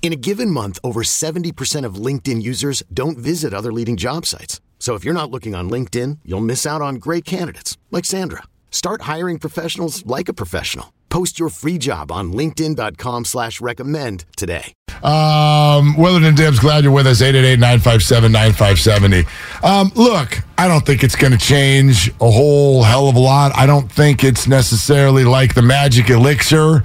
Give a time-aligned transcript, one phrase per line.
[0.00, 4.62] In a given month, over 70% of LinkedIn users don't visit other leading job sites.
[4.78, 8.44] So if you're not looking on LinkedIn, you'll miss out on great candidates like Sandra.
[8.70, 10.94] Start hiring professionals like a professional.
[11.10, 14.72] Post your free job on linkedin.com slash recommend today.
[15.02, 17.22] Um, Willard and Dibs, glad you're with us.
[17.22, 19.64] 888-957-9570.
[19.64, 23.56] Um, look, I don't think it's going to change a whole hell of a lot.
[23.56, 26.84] I don't think it's necessarily like the magic elixir,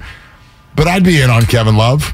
[0.74, 2.12] but I'd be in on Kevin Love.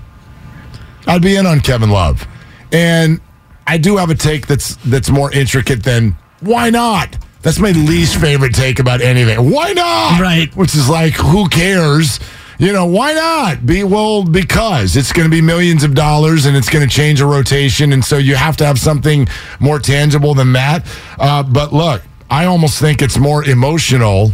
[1.11, 2.25] I'd be in on Kevin Love.
[2.71, 3.21] And
[3.67, 7.17] I do have a take that's that's more intricate than why not?
[7.43, 9.51] That's my least favorite take about anything.
[9.51, 10.21] Why not?
[10.21, 10.55] Right.
[10.55, 12.21] Which is like, who cares?
[12.61, 13.67] You know, why not?
[13.67, 17.21] Be well because it's going to be millions of dollars and it's going to change
[17.21, 19.27] a rotation, and so you have to have something
[19.59, 20.87] more tangible than that.
[21.19, 24.31] Uh, but look, I almost think it's more emotional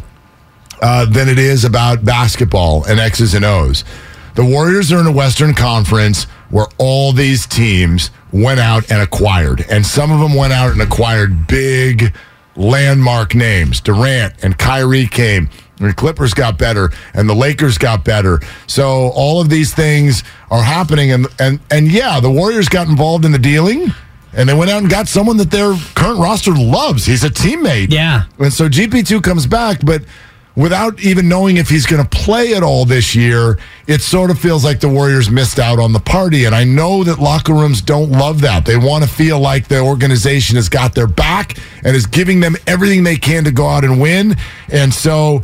[0.82, 3.84] uh, than it is about basketball and X's and O's.
[4.34, 9.64] The Warriors are in a Western Conference where all these teams went out and acquired,
[9.70, 12.14] and some of them went out and acquired big
[12.56, 13.80] landmark names.
[13.80, 15.48] Durant and Kyrie came.
[15.78, 18.40] And the Clippers got better and the Lakers got better.
[18.66, 23.26] So all of these things are happening and and and yeah, the Warriors got involved
[23.26, 23.92] in the dealing
[24.32, 27.04] and they went out and got someone that their current roster loves.
[27.04, 27.90] He's a teammate.
[27.90, 28.24] Yeah.
[28.38, 30.02] And so GP2 comes back, but
[30.56, 34.38] without even knowing if he's going to play at all this year, it sort of
[34.38, 36.46] feels like the Warriors missed out on the party.
[36.46, 38.64] And I know that locker rooms don't love that.
[38.64, 42.56] They want to feel like the organization has got their back and is giving them
[42.66, 44.36] everything they can to go out and win.
[44.70, 45.42] And so,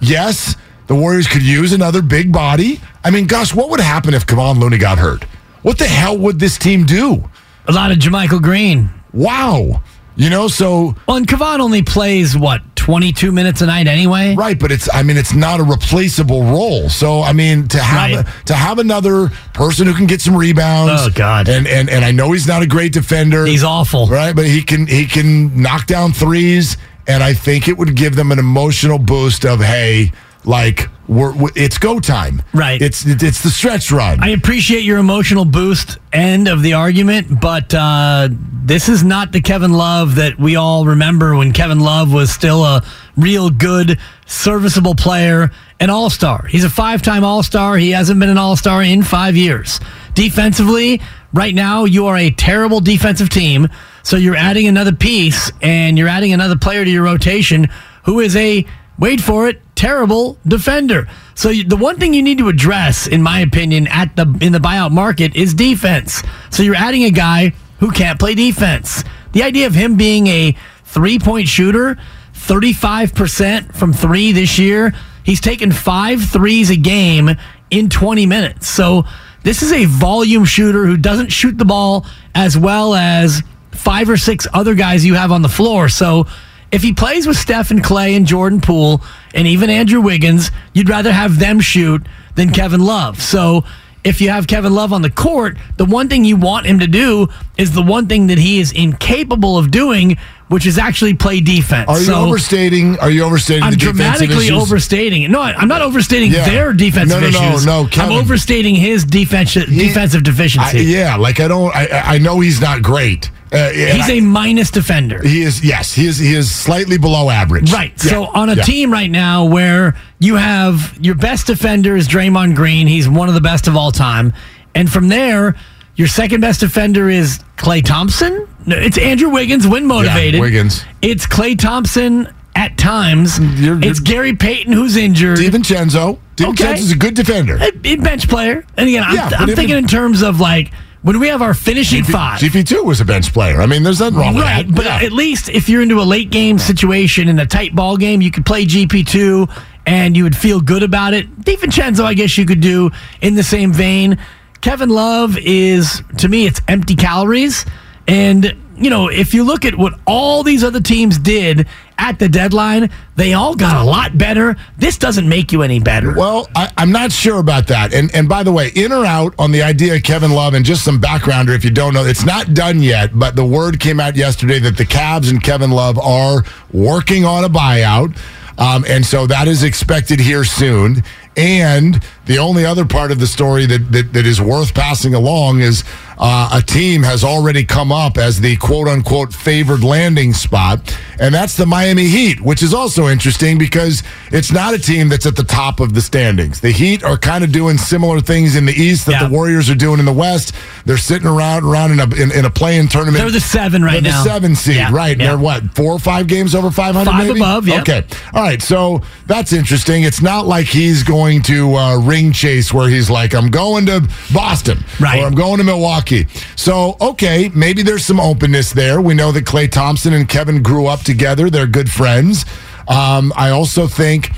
[0.00, 0.54] yes,
[0.86, 2.80] the Warriors could use another big body.
[3.02, 5.24] I mean, gosh, what would happen if Kevon Looney got hurt?
[5.62, 7.28] What the hell would this team do?
[7.66, 8.90] A lot of JaMychal Green.
[9.12, 9.82] Wow.
[10.16, 14.34] You know, so Well, and Kevon only plays what twenty-two minutes a night anyway.
[14.34, 16.88] Right, but it's I mean it's not a replaceable role.
[16.88, 18.26] So I mean to have Right.
[18.46, 21.02] to have another person who can get some rebounds.
[21.04, 21.48] Oh, God.
[21.48, 23.44] And and and I know he's not a great defender.
[23.44, 24.06] He's awful.
[24.06, 28.16] Right, but he can he can knock down threes and I think it would give
[28.16, 30.12] them an emotional boost of hey,
[30.44, 32.42] like we're, we it's go time.
[32.54, 32.80] Right.
[32.80, 34.22] It's it's the stretch run.
[34.22, 39.40] I appreciate your emotional boost end of the argument, but uh, this is not the
[39.40, 42.84] Kevin Love that we all remember when Kevin Love was still a
[43.16, 46.46] real good, serviceable player, an all star.
[46.46, 47.76] He's a five time all star.
[47.76, 49.80] He hasn't been an all star in five years.
[50.14, 51.00] Defensively,
[51.32, 53.68] right now, you are a terrible defensive team.
[54.02, 57.68] So you're adding another piece and you're adding another player to your rotation
[58.04, 58.66] who is a
[59.00, 61.08] wait for it, terrible defender.
[61.34, 64.58] So the one thing you need to address, in my opinion, at the in the
[64.58, 66.22] buyout market is defense.
[66.50, 69.02] So you're adding a guy who can't play defense.
[69.32, 71.98] The idea of him being a three point shooter,
[72.34, 74.92] 35% from three this year,
[75.24, 77.30] he's taken five threes a game
[77.70, 78.68] in 20 minutes.
[78.68, 79.04] So
[79.44, 84.16] this is a volume shooter who doesn't shoot the ball as well as five or
[84.16, 85.88] six other guys you have on the floor.
[85.88, 86.26] So
[86.72, 89.02] if he plays with Steph and Klay and Jordan Poole
[89.34, 93.20] and even Andrew Wiggins, you'd rather have them shoot than Kevin Love.
[93.20, 93.64] So
[94.04, 96.86] if you have Kevin Love on the court, the one thing you want him to
[96.86, 100.16] do is the one thing that he is incapable of doing,
[100.48, 101.88] which is actually play defense.
[101.88, 102.98] are you So overstating?
[103.00, 104.62] Are you overstating I'm the dramatically issues?
[104.62, 105.30] overstating.
[105.30, 106.44] No, I'm not overstating Yeah.
[106.48, 107.66] their defensive No, no, no, issues.
[107.66, 108.12] no, Kevin.
[108.16, 110.22] I'm overstating his defense, defensive
[110.58, 111.74] I, yeah, like I don't.
[111.74, 113.30] I, I know he's not great.
[113.52, 115.20] Uh, He's I- a minus defender.
[115.26, 117.72] He is yes, he is he is slightly below average.
[117.72, 117.92] Right.
[118.04, 118.62] Yeah, So on a yeah.
[118.62, 123.34] team right now where you have your best defender is Draymond Green, he's one of
[123.34, 124.32] the best of all time,
[124.74, 125.56] and from there,
[125.96, 128.46] your second best defender is Klay Thompson.
[128.66, 130.40] No, it's Andrew Wiggins, win motivated.
[130.40, 130.84] Wiggins.
[131.02, 133.38] It's Klay Thompson at times.
[133.38, 135.38] You're- you're- it's Gary Payton who's injured.
[135.38, 136.18] DiVincenzo.
[136.36, 136.92] DiVincenzo's Okay.
[136.92, 137.56] a good defender.
[137.60, 138.64] a, a bench player.
[138.76, 140.70] And again, I'm, Yeah, I'm thinking it- in terms of like
[141.02, 142.40] when we have our finishing five.
[142.40, 143.60] GP2 was a bench player.
[143.60, 144.74] I mean, there's nothing wrong Right, with that.
[144.76, 145.06] but Yeah.
[145.06, 148.30] at least if you're into a late game situation in a tight ball game, you
[148.30, 149.48] could play GP2
[149.86, 151.40] and you would feel good about it.
[151.40, 152.90] DiVincenzo, I guess you could do
[153.22, 154.18] in the same vein.
[154.60, 157.64] Kevin Love is, to me, it's empty calories.
[158.06, 161.66] And, you know, if you look at what all these other teams did
[161.98, 164.56] at the deadline, they all got a lot better.
[164.78, 166.14] This doesn't make you any better.
[166.14, 167.92] Well, I, am not sure about that.
[167.92, 170.64] And and by the way, in or out on the idea of Kevin Love and
[170.64, 174.00] just some backgrounder if you don't know, it's not done yet, but the word came
[174.00, 176.42] out yesterday that the Cavs and Kevin Love are
[176.72, 178.16] working on a buyout.
[178.56, 181.02] Um, and so that is expected here soon.
[181.36, 185.60] And the only other part of the story that, that, that is worth passing along
[185.60, 185.82] is
[186.16, 190.78] uh, a team has already come up as the quote unquote favored landing spot,
[191.18, 195.24] and that's the Miami Heat, which is also interesting because it's not a team that's
[195.26, 196.60] at the top of the standings.
[196.60, 199.28] The Heat are kind of doing similar things in the East that Yeah.
[199.28, 200.52] the Warriors are doing in the West.
[200.84, 203.16] They're sitting around around in a in, in a playing tournament.
[203.22, 204.22] They're the seven right They're now.
[204.22, 205.16] the seven seed, Yeah, right?
[205.18, 205.28] yeah.
[205.28, 207.12] They're what four or five games over five hundred?
[207.12, 207.80] Five above, yeah.
[207.80, 208.04] Okay,
[208.34, 208.60] all right.
[208.60, 210.02] So that's interesting.
[210.02, 214.08] It's not like he's going to uh, ring chase where he's like, "I'm going to
[214.32, 215.20] Boston," Right.
[215.20, 216.26] Or I'm going to Milwaukee.
[216.56, 219.00] So okay, maybe there's some openness there.
[219.00, 221.48] We know that Klay Thompson and Kevin grew up together.
[221.48, 222.44] They're good friends.
[222.88, 224.30] Um, I also think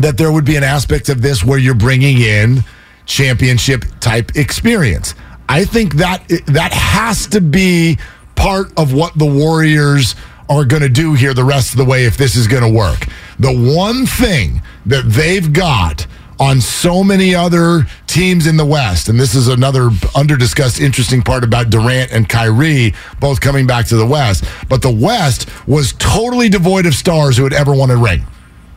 [0.00, 2.64] that there would be an aspect of this where you're bringing in
[3.06, 5.14] championship type experience.
[5.48, 7.98] I think that that has to be
[8.34, 10.14] part of what the Warriors
[10.48, 12.68] are going to do here the rest of the way if this is going to
[12.68, 13.06] work.
[13.38, 16.06] The one thing that they've got
[16.38, 21.44] on so many other teams in the West, and this is another underdiscussed interesting part
[21.44, 26.48] about Durant and Kyrie both coming back to the West, but the West was totally
[26.48, 28.24] devoid of stars who had ever won a ring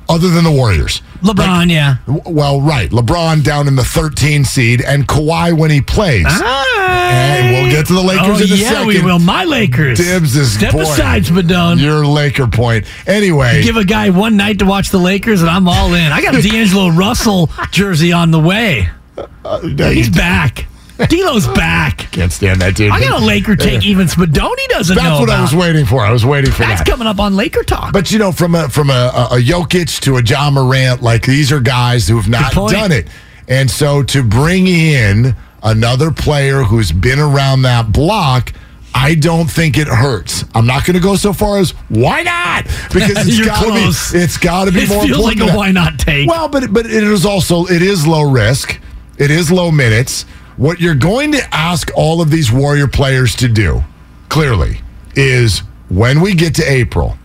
[0.10, 1.02] other than the Warriors.
[1.22, 1.98] LeBron, yeah.
[2.08, 2.90] Well, right.
[2.90, 6.26] LeBron down in the 13 seed and Kawhi when he plays.
[6.28, 8.88] And we'll get to the Lakers oh, in a yeah, second.
[8.88, 9.20] we will.
[9.20, 10.00] My Lakers.
[10.00, 11.80] Dibs is Step boy, aside, Spadone.
[11.80, 12.86] Your Laker point.
[13.08, 16.12] Anyway, Give a guy one night to watch the Lakers, and I'm all in.
[16.12, 18.90] I got a D'Angelo Russell jersey on the way.
[19.18, 20.66] Uh, uh, no, He's you back.
[21.08, 21.98] D'Lo's back.
[22.12, 22.92] can't stand that dude.
[22.92, 26.02] I got a Laker take even Spadone doesn't That's know what I was waiting for.
[26.02, 26.88] I was waiting for That's that.
[26.88, 27.94] coming up on Laker Talk.
[27.94, 31.52] But you know, from a from a, a, Jokic to a Ja Morant, like these
[31.52, 33.08] are guys who have not done it,
[33.48, 38.54] and so to bring in another player who's been around that block.
[38.92, 40.44] I don't think it hurts.
[40.56, 44.18] I'm not going to go so far as why not because it's got to be
[44.18, 46.28] it's got to be it more feels like a why not take.
[46.28, 48.82] Well, but but it is also it is low risk.
[49.20, 50.26] It is low minutes.
[50.60, 53.82] What you're going to ask all of these Warrior players to do,
[54.28, 54.82] clearly,
[55.16, 57.18] is when we get to April,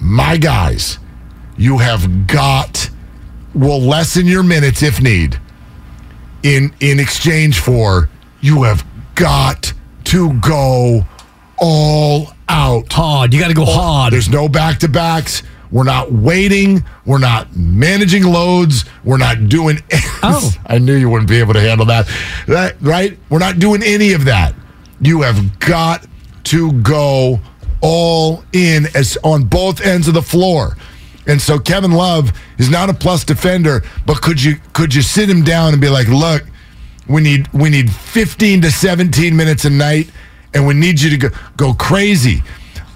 [0.00, 1.00] my guys,
[1.56, 2.88] you have got
[3.52, 5.40] will lessen your minutes if need.
[6.44, 8.08] In in exchange for
[8.40, 8.86] you have
[9.16, 9.72] got
[10.04, 11.04] to go
[11.58, 12.92] all out.
[12.92, 13.34] hard.
[13.34, 14.12] You got to go hard.
[14.12, 15.42] There's no back to backs.
[15.72, 16.84] We're not waiting.
[17.06, 18.84] We're not managing loads.
[19.04, 19.78] We're not doing.
[20.24, 20.52] Oh.
[20.66, 22.08] I knew you wouldn't be able to handle that.
[22.46, 23.18] That right?
[23.28, 24.54] We're not doing any of that.
[25.00, 26.06] You have got
[26.44, 27.40] to go
[27.80, 30.76] all in as on both ends of the floor.
[31.26, 35.28] And so Kevin Love is not a plus defender, but could you could you sit
[35.28, 36.44] him down and be like, look,
[37.08, 40.08] we need we need 15 to 17 minutes a night,
[40.54, 42.42] and we need you to go, go crazy.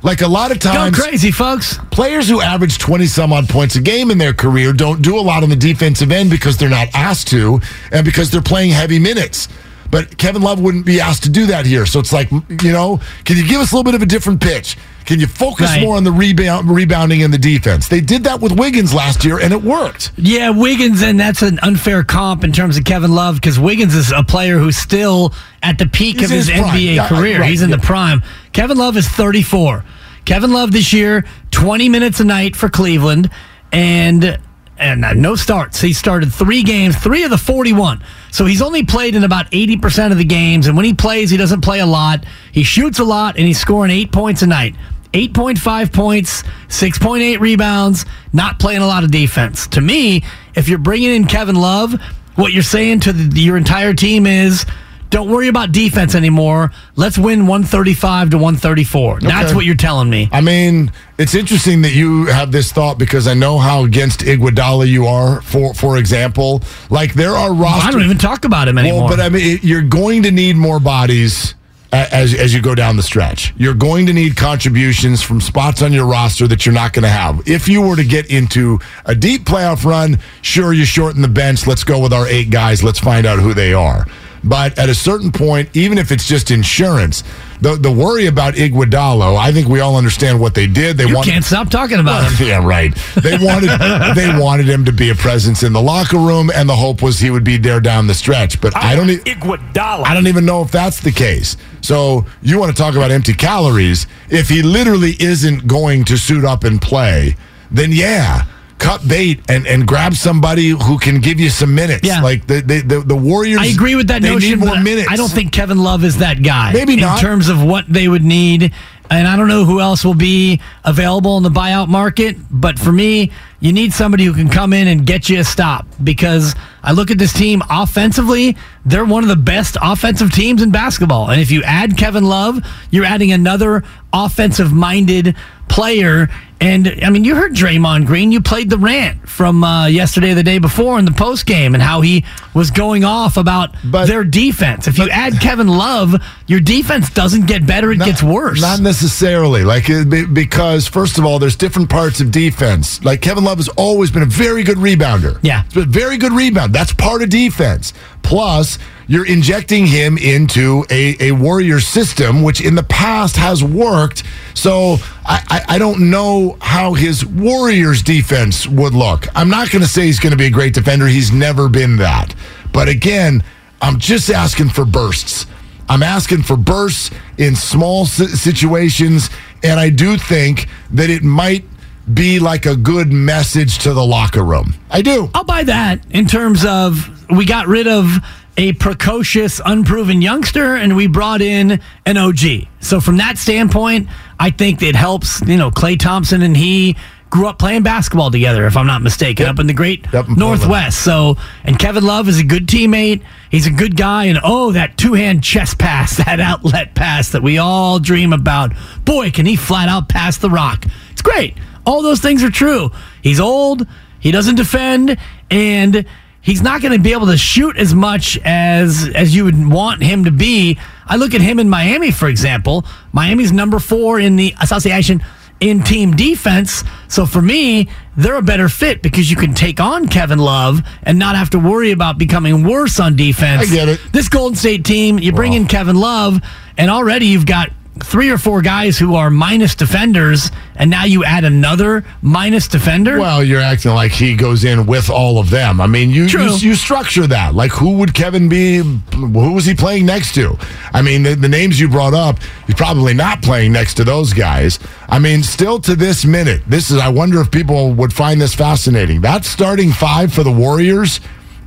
[0.06, 1.78] Like a lot of times, Go crazy, folks.
[1.90, 5.20] players who average 20 some odd points a game in their career don't do a
[5.20, 7.60] lot on the defensive end because they're not asked to
[7.90, 9.48] and because they're playing heavy minutes.
[9.90, 11.86] But Kevin Love wouldn't be asked to do that here.
[11.86, 14.40] So it's like, you know, can you give us a little bit of a different
[14.40, 14.76] pitch?
[15.06, 15.80] Can you focus Right.
[15.82, 17.86] more on the rebound, rebounding and the defense?
[17.86, 20.10] They did that with Wiggins last year and it worked.
[20.16, 24.10] Yeah, Wiggins, and that's an unfair comp in terms of Kevin Love because Wiggins is
[24.10, 26.60] a player who's still at the peak He's of his, his.
[26.60, 27.40] NBA Yeah, career.
[27.40, 27.76] right, He's in yeah.
[27.76, 28.22] the prime.
[28.52, 29.84] Kevin Love is 34.
[30.26, 33.30] Kevin Love this year, 20 minutes a night for Cleveland,
[33.72, 34.38] and
[34.78, 35.80] and uh, no starts.
[35.80, 38.04] He started three games, three of the 41.
[38.30, 40.66] So he's only played in about 80% of the games.
[40.66, 42.26] And when he plays, he doesn't play a lot.
[42.52, 44.74] He shoots a lot, and he's scoring eight points a night.
[45.14, 48.04] 8.5 points, 6.8 rebounds,
[48.34, 49.66] not playing a lot of defense.
[49.68, 50.22] To me,
[50.54, 51.94] if you're bringing in Kevin Love,
[52.34, 54.66] what you're saying to the, your entire team is
[55.10, 56.72] don't worry about defense anymore.
[56.96, 59.20] Let's win 135 to 134.
[59.20, 60.28] That's what you're telling me.
[60.32, 64.88] I mean, it's interesting that you have this thought because I know how against Iguodala
[64.88, 65.40] you are.
[65.42, 67.88] For for example, like there are rosters.
[67.88, 69.08] I don't even talk about him anymore.
[69.08, 71.54] Well, but I mean, you're going to need more bodies
[71.92, 73.54] as as you go down the stretch.
[73.56, 77.08] You're going to need contributions from spots on your roster that you're not going to
[77.08, 77.46] have.
[77.48, 81.66] If you were to get into a deep playoff run, sure you shorten the bench.
[81.66, 82.82] Let's go with our eight guys.
[82.82, 84.06] Let's find out who they are.
[84.46, 87.24] But at a certain point, even if it's just insurance,
[87.60, 90.96] the the worry about Iguodala, I think we all understand what they did.
[90.96, 92.46] They You wanted, can't stop talking about him.
[92.46, 92.94] yeah, right.
[93.16, 93.70] They wanted
[94.14, 97.18] they wanted him to be a presence in the locker room, and the hope was
[97.18, 98.60] he would be there down the stretch.
[98.60, 99.10] But I, don't.
[99.10, 100.04] E- Iguodala.
[100.06, 101.56] I don't even know if that's the case.
[101.80, 104.06] So you want to talk about empty calories?
[104.28, 107.36] If he literally isn't going to suit up and play,
[107.70, 108.44] then yeah,
[108.78, 112.06] cut bait and, and grab somebody who can give you some minutes.
[112.06, 112.22] Yeah.
[112.22, 113.58] like the the, the, the Warriors.
[113.60, 114.60] I agree with that they notion.
[114.60, 115.08] Need more minutes.
[115.10, 116.72] I don't think Kevin Love is that guy.
[116.72, 117.18] Maybe not.
[117.18, 118.72] in terms of what they would need.
[119.08, 122.36] And I don't know who else will be available in the buyout market.
[122.50, 123.30] But for me,
[123.60, 125.86] you need somebody who can come in and get you a stop.
[126.02, 130.72] Because I look at this team offensively, they're one of the best offensive teams in
[130.72, 131.30] basketball.
[131.30, 132.58] And if you add Kevin Love,
[132.90, 135.36] you're adding another offensive minded
[135.68, 136.28] player.
[136.58, 138.32] And I mean, you heard Draymond Green.
[138.32, 141.82] You played the rant from uh, yesterday, the day before, in the post game, and
[141.82, 144.88] how he was going off about But- their defense.
[144.88, 146.14] If you add Kevin Love,
[146.46, 148.62] your defense doesn't get better; it Not- gets worse.
[148.62, 149.64] Not necessarily.
[149.64, 149.86] Like
[150.32, 153.04] because first of all, there's different parts of defense.
[153.04, 155.38] Like Kevin Love has always been a very good rebounder.
[155.42, 155.64] Yeah.
[155.64, 156.72] He's been a very good rebound.
[156.72, 157.92] That's part of defense.
[158.26, 164.24] Plus, you're injecting him into a, a warrior system, which in the past has worked.
[164.54, 169.28] So I, I, I don't know how his Warriors defense would look.
[169.36, 171.06] I'm not going to say he's going to be a great defender.
[171.06, 172.34] He's never been that.
[172.72, 173.44] But again,
[173.80, 175.46] I'm just asking for bursts.
[175.88, 179.30] I'm asking for bursts in small situations,
[179.62, 181.64] and I do think that it might
[182.12, 184.74] be like a good message to the locker room.
[184.90, 185.30] I do.
[185.32, 188.10] I'll buy that in terms of we got rid of
[188.56, 192.68] a precocious, unproven youngster and we brought in an OG.
[192.80, 194.08] So from that standpoint,
[194.40, 195.40] I think it helps.
[195.42, 196.96] You know, Klay Thompson and he
[197.28, 199.54] grew up playing basketball together, if I'm not mistaken, Yep.
[199.54, 200.38] up in the great Portland.
[200.38, 201.02] Northwest.
[201.02, 203.20] So, and Kevin Love is a good teammate.
[203.50, 204.26] He's a good guy.
[204.26, 208.72] And oh, that two hand chest pass, that outlet pass that we all dream about.
[209.04, 210.86] Boy, can he flat out pass the rock.
[211.10, 211.54] It's great.
[211.84, 212.90] All those things are true.
[213.22, 213.86] He's old,
[214.18, 215.18] he doesn't defend,
[215.50, 216.06] and
[216.46, 220.02] he's not going to be able to shoot as much as as you would want
[220.02, 220.78] him to be.
[221.06, 222.86] I look at him in Miami, for example.
[223.12, 225.22] Miami's number four in the association
[225.60, 226.84] in team defense.
[227.08, 231.18] So for me, they're a better fit because you can take on Kevin Love and
[231.18, 233.70] not have to worry about becoming worse on defense.
[233.70, 234.00] I get it.
[234.12, 236.40] This Golden State team, you bring in Kevin Love,
[236.76, 237.70] and already you've got
[238.02, 243.18] three or four guys who are minus defenders, and now you add another minus defender.
[243.18, 245.80] Well, you're acting like he goes in with all of them.
[245.80, 247.54] I mean, you you, you structure that.
[247.54, 248.78] Like, who would Kevin be?
[248.78, 250.58] Who was he playing next to?
[250.92, 254.32] I mean, the, the names you brought up, he's probably not playing next to those
[254.32, 254.78] guys.
[255.08, 256.98] I mean, still to this minute, this is.
[256.98, 259.22] I wonder if people would find this fascinating.
[259.22, 261.20] That starting five for the Warriors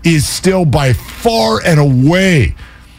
[0.03, 2.55] is still by far and away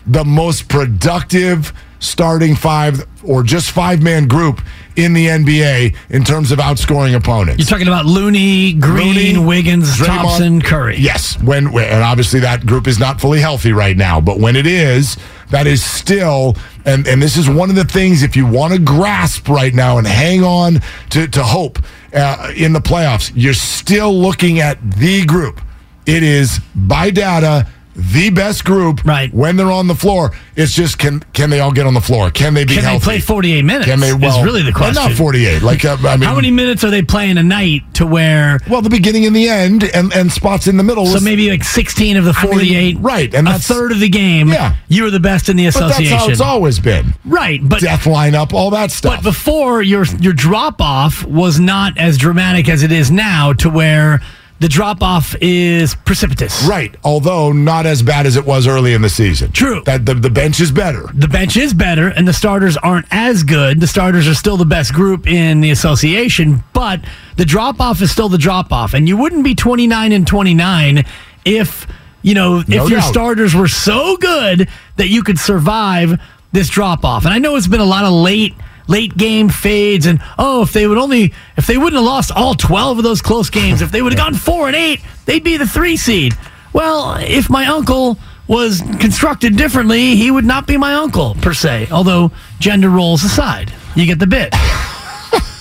[0.06, 4.60] the most productive starting five or just five man group
[4.96, 7.58] in the NBA in terms of outscoring opponents.
[7.58, 10.96] You're talking about Looney, Green, Looney, Wiggins, Draymond- Thompson, Curry.
[10.98, 14.66] Yes, when and obviously that group is not fully healthy right now, but when it
[14.66, 15.16] is,
[15.50, 18.78] that is still and and this is one of the things if you want to
[18.80, 20.80] grasp right now and hang on
[21.10, 21.78] to to hope
[22.14, 25.60] uh, in the playoffs, you're still looking at the group.
[26.06, 29.32] It is by data the best group Right.
[29.34, 30.30] when they're on the floor.
[30.56, 32.30] It's just can can they all get on the floor?
[32.30, 33.04] Can they be Can they healthy?
[33.04, 33.86] play 48 minutes?
[33.86, 34.12] Can they?
[34.12, 35.02] Well, is really the well, question.
[35.10, 35.62] not 48.
[35.62, 38.58] Like uh, I mean, How many minutes are they playing a night to where?
[38.68, 41.06] Well, the beginning and the end, and and spots in the middle.
[41.06, 44.00] So was- maybe like 16 of the I mean, 48, right, and a third of
[44.00, 44.48] the game.
[44.48, 44.74] Yeah.
[44.88, 46.18] you were the best in the But that's association.
[46.18, 47.14] how it's always been.
[47.24, 49.16] right, but Death lineup, all that stuff.
[49.16, 53.68] But before your your drop off was not as dramatic as it is now, to
[53.70, 54.20] where
[54.60, 56.64] the drop off is precipitous.
[56.68, 59.50] right, although not as bad as it was early in the season.
[59.52, 59.82] True.
[59.86, 61.08] That the, the bench is better.
[61.14, 63.80] The bench is better, and the starters aren't as good.
[63.80, 67.00] The starters are still the best group in the association, but
[67.36, 70.26] the drop off is still the drop off, and you wouldn't be twenty nine and
[70.26, 71.04] twenty nine
[71.44, 71.86] if
[72.22, 73.10] you know if No your doubt.
[73.10, 76.20] starters were so good that you could survive
[76.52, 77.24] this drop off.
[77.24, 78.54] And I know it's been a lot of late
[78.90, 82.54] late game fades and oh if they would only if they wouldn't have lost all
[82.54, 85.56] 12 of those close games if they would have gone 4 and 8 they'd be
[85.56, 86.36] the 3 seed.
[86.72, 88.18] Well if my uncle
[88.48, 93.72] was constructed differently he would not be my uncle per se although gender roles aside.
[93.94, 94.52] You get the bit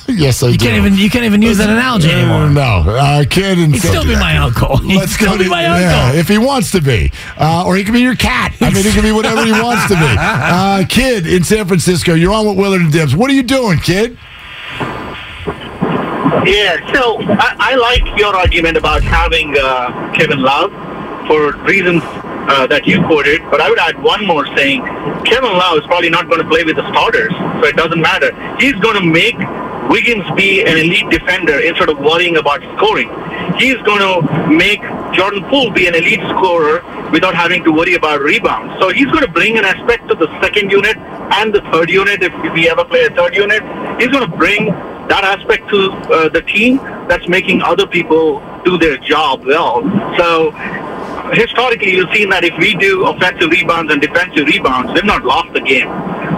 [0.10, 3.58] Yes, I you can't even you can't even use that analogy anymore no, uh, kid
[3.60, 6.20] and he'd still be my uncle he'd Let's still go be to- my yeah, uncle
[6.20, 8.54] if he wants to be, uh, or he can be your cat.
[8.62, 10.00] I mean, he can be whatever he wants to be.
[10.20, 13.16] Uh, kid in San Francisco, you're on with Willard and Dibs.
[13.16, 14.18] What are you doing, kid?
[16.46, 20.72] Yeah, so I, I like your argument about having uh, Kevin Love
[21.28, 24.82] for reasons uh, that you quoted, but I would add one more saying
[25.25, 28.32] Kevin Love is probably not going to play with the starters, so it doesn't matter.
[28.58, 29.36] He's going to make
[29.89, 33.10] Wiggins be an elite defender instead of worrying about scoring.
[33.58, 34.81] He's going to make
[35.13, 36.81] Jordan Poole be an elite scorer
[37.12, 38.79] without having to worry about rebounds.
[38.79, 42.22] So he's going to bring an aspect to the second unit and the third unit
[42.22, 43.63] if, we ever play a third unit.
[44.00, 44.67] He's going to bring
[45.10, 46.77] that aspect to uh, the team
[47.08, 49.81] that's making other people do their job well.
[50.17, 50.51] So
[51.34, 55.51] historically, you've seen that if we do offensive rebounds and defensive rebounds, they've not lost
[55.53, 55.89] the game.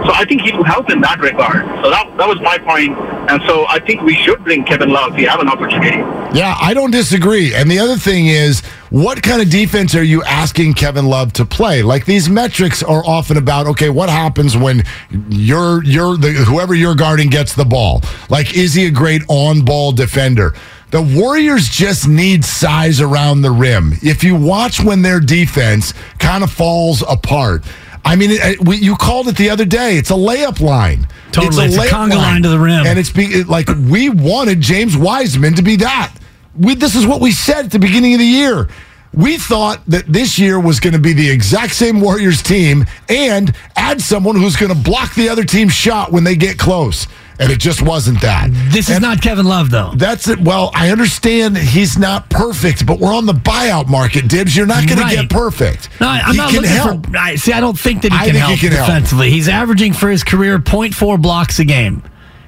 [0.04, 1.64] So I think he will help in that regard.
[1.84, 2.96] So that, that was my point.
[3.28, 5.98] And so I think we should bring Kevin Love if we have an opportunity.
[6.36, 7.54] Yeah, I don't disagree.
[7.54, 8.60] And the other thing is,
[8.90, 11.82] what kind of defense are you asking Kevin Love to play?
[11.82, 14.82] Like these metrics are often about, okay, what happens when
[15.28, 18.02] you're you're the whoever you're guarding gets the ball?
[18.28, 20.54] Like, is he a great on-ball defender?
[20.90, 23.94] The Warriors just need size around the rim.
[24.02, 27.64] If you watch when their defense kind of falls apart,
[28.04, 29.96] I mean, it, we, you called it the other day.
[29.96, 31.06] It's a layup line.
[31.30, 31.66] Totally.
[31.66, 32.86] It's a, layup conga line to the rim.
[32.86, 36.12] And it's be, it- like we wanted James Wiseman to be that.
[36.58, 38.68] We, this is what we said at the beginning of the year.
[39.14, 43.54] We thought that this year was going to be the exact same Warriors team and
[43.76, 47.06] add someone who's going to block the other team's shot when they get close.
[47.42, 48.48] And it just wasn't that.
[48.70, 49.92] this is And- not Kevin Love, though.
[49.96, 50.40] that's it.
[50.40, 54.56] Well, I understand he's not perfect, but we're on the buyout market, Dibs.
[54.56, 55.88] You're not going to get perfect.
[56.00, 57.06] No, I- I'm he not looking help.
[57.10, 57.16] for.
[57.16, 58.86] I, see, I don't think that he I can think he help can help.
[58.86, 59.30] defensively.
[59.30, 62.02] He's averaging for his career 0.4 blocks a game.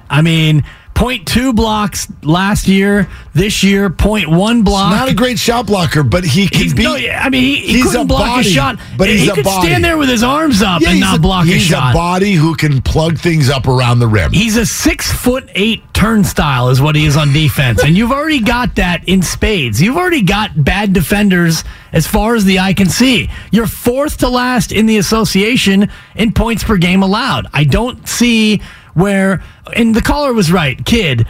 [0.09, 0.63] I mean,
[0.95, 3.07] 0.2 blocks last year.
[3.33, 4.91] This year, 0.1 block.
[4.91, 6.83] Not a great shot blocker, but he can He's, be.
[6.83, 9.29] no, I mean, he, he he's couldn't a block body, a shot, but he's he
[9.29, 9.67] a could body.
[9.67, 11.53] stand there with his arms up Yeah, and not a, block a shot.
[11.53, 11.93] he's shot.
[11.93, 14.31] body who can plug things up around the rim.
[14.31, 17.83] He's a six foot eight turnstile, is what he is on defense.
[17.83, 19.81] and you've already got that in spades.
[19.81, 23.29] You've already got bad defenders as far as the eye can see.
[23.51, 27.47] You're fourth to last in the association in points per game allowed.
[27.51, 28.61] I don't see
[28.95, 29.43] where,
[29.75, 31.27] and the caller was right, kid.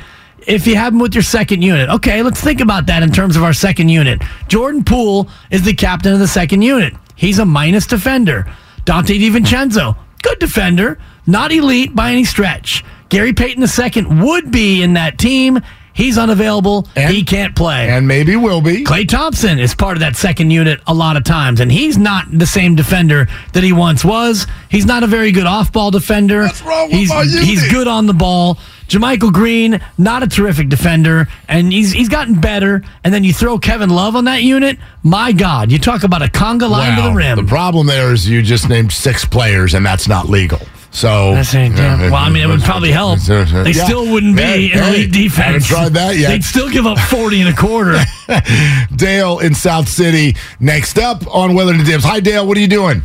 [0.47, 3.35] If you have him with your second unit, okay, let's think about that in terms
[3.35, 4.21] of our second unit.
[4.47, 6.93] Jordan Poole is the captain of the second unit.
[7.15, 8.47] He's a minus defender.
[8.85, 12.85] Donte DiVincenzo, good defender, not elite by any stretch.
[13.09, 15.59] Gary Payton II would be in that team.
[15.95, 16.87] He's unavailable.
[16.95, 17.89] And- he can't play.
[17.89, 18.83] and maybe will be.
[18.83, 22.25] Klay Thompson is part of that second unit a lot of times, and he's not
[22.31, 24.45] the same defender that he once was.
[24.69, 26.43] He's not a very good off-ball defender.
[26.43, 27.43] What's wrong with he's, my unit?
[27.43, 28.59] He's good on the ball.
[28.89, 32.83] JaMychal Green, not a terrific defender, and he's he's gotten better.
[33.03, 34.77] And then you throw Kevin Love on that unit.
[35.01, 37.37] My God, you talk about a conga line to the rim.
[37.37, 40.59] The problem there is you just named six players, and that's not legal.
[40.95, 42.03] So That's it, yeah.
[42.09, 43.19] Well, I mean, it would probably help.
[43.19, 43.83] They Yeah.
[43.83, 45.35] still wouldn't be Hey, an elite hey, defense.
[45.45, 46.29] Haven't tried that yet.
[46.29, 47.99] They'd still give up 40 and a quarter.
[48.95, 50.37] Dale in South City.
[50.61, 52.05] Next up on Willard and Dibs.
[52.05, 52.47] Hi, Dale.
[52.47, 53.01] What are you doing?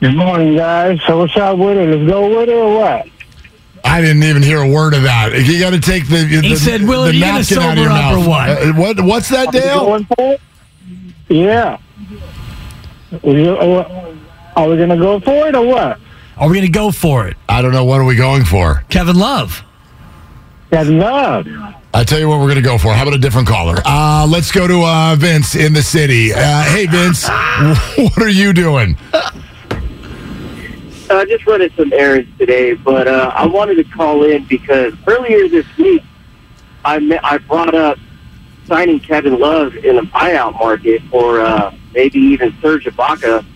[0.00, 1.00] Good morning, guys.
[1.06, 1.86] So what's up with it?
[1.98, 3.08] Let's go with it or what?
[3.84, 5.34] I didn't even hear a word of that.
[5.44, 6.24] You got to take the.
[6.24, 8.48] the said, "Willard, the you gonna napkin out of sober your up or what?
[8.48, 9.00] Uh, what?
[9.02, 9.80] What's that, Dale?
[9.80, 10.40] Going for it?
[11.28, 11.76] Yeah.
[13.22, 13.84] We- uh,
[14.56, 15.98] Are we gonna go for it or what?
[16.36, 17.36] Are we going to go for it?
[17.48, 17.84] I don't know.
[17.84, 18.84] What are we going for?
[18.88, 19.62] Kevin Love.
[20.70, 21.46] That's love.
[21.92, 22.92] I tell you what, we're going to go for.
[22.92, 23.76] How about a different caller?
[23.84, 26.32] Uh, let's go to uh, Vince in the city.
[26.32, 27.28] Uh, hey, Vince,
[27.96, 28.96] what are you doing?
[31.10, 35.48] I just running some errands today, but uh, I wanted to call in because earlier
[35.48, 36.02] this week
[36.84, 37.98] I met, I brought up
[38.66, 43.46] signing Kevin Love in the buyout market for uh, maybe even Serge Ibaka,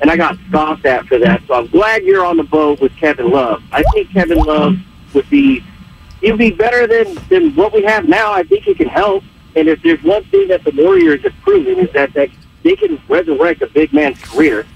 [0.00, 1.42] and I got scoffed at for that.
[1.46, 3.62] So I'm glad you're on the boat with Kevin Love.
[3.72, 4.76] I think Kevin Love
[5.14, 5.64] would be
[6.20, 8.32] he'd be better than than what we have now.
[8.32, 9.24] I think he can help.
[9.56, 12.28] And if there's one thing that the Warriors have proven is that, that
[12.64, 14.66] they can resurrect a big man's career.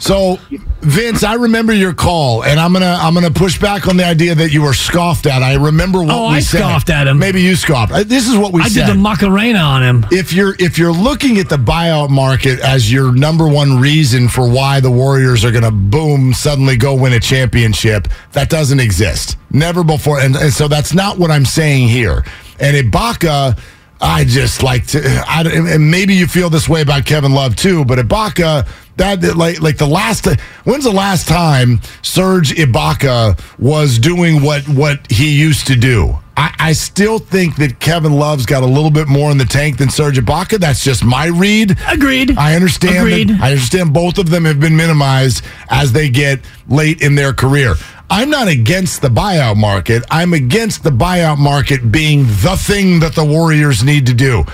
[0.00, 0.38] So,
[0.80, 4.32] Vince, I remember your call, and I'm gonna I'm gonna push back on the idea
[4.36, 5.42] that you were scoffed at.
[5.42, 6.58] I remember what Oh, we I said.
[6.58, 7.18] scoffed at him.
[7.18, 7.92] Maybe you scoffed.
[8.08, 8.66] This is what we said.
[8.66, 8.86] I said.
[8.86, 10.06] did the Macarena on him.
[10.12, 14.48] if you're if you're looking at the buyout market as your number one reason for
[14.48, 19.36] why the Warriors are going to boom suddenly go win a championship, that doesn't exist.
[19.50, 22.24] Never before, and, and so that's not what I'm saying here.
[22.60, 23.58] And Ibaka,
[24.00, 25.00] I just like to.
[25.26, 28.68] I, and maybe you feel this way about Kevin Love too, but Ibaka.
[28.96, 30.26] That like like the last
[30.64, 36.18] when's the last time Serge Ibaka was doing what what he used to do?
[36.36, 39.78] I, I still think that Kevin Love's got a little bit more in the tank
[39.78, 40.58] than Serge Ibaka.
[40.58, 41.76] That's just my read.
[41.88, 42.36] Agreed.
[42.38, 42.96] I understand.
[42.96, 43.28] Agreed.
[43.30, 47.32] That, I understand both of them have been minimized as they get late in their
[47.32, 47.74] career.
[48.10, 50.02] I'm not against the buyout market.
[50.10, 54.44] I'm against the buyout market being the thing that the Warriors need to do.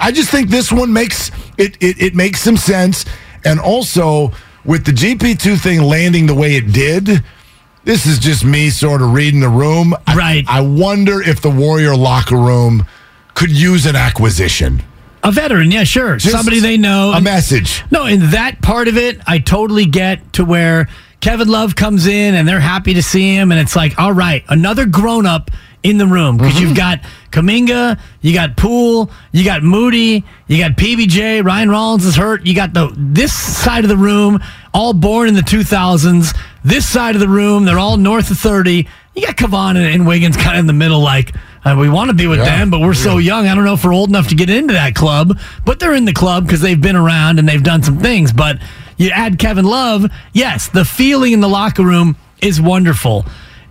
[0.00, 3.04] I just think this one makes it it, it makes some sense.
[3.44, 4.32] And also,
[4.64, 7.22] with the GP2 thing landing the way it did,
[7.84, 9.94] this is just me sort of reading the room.
[10.06, 10.44] I- Right.
[10.48, 12.86] I, wonder if the Warrior locker room
[13.34, 14.82] could use an acquisition.
[15.24, 16.16] A veteran, yeah, sure.
[16.16, 17.12] Just Somebody they know.
[17.12, 17.82] A message.
[17.90, 20.88] No, in that part of it, I totally get to where
[21.22, 24.44] Kevin Love comes in and they're happy to see him, and it's like, all right,
[24.48, 25.50] another grown up
[25.84, 26.66] in the room because Mm-hmm.
[26.66, 32.16] you've got Kuminga, you got Poole, you got Moody, you got PBJ, Ryan Rollins is
[32.16, 34.40] hurt, you got the this side of the room,
[34.74, 36.36] all born in the 2000s.
[36.64, 38.86] This side of the room, they're all north of 30.
[39.14, 41.32] You got Kevon and, and Wiggins kind of in the middle, like.
[41.64, 42.58] Uh, we want to be with Yeah.
[42.58, 43.46] them, but we're so young.
[43.46, 46.04] I don't know if we're old enough to get into that club, but they're in
[46.06, 48.32] the club because they've been around and they've done some things.
[48.32, 48.58] But
[49.02, 53.26] you add Kevin Love, yes, the feeling in the locker room is wonderful.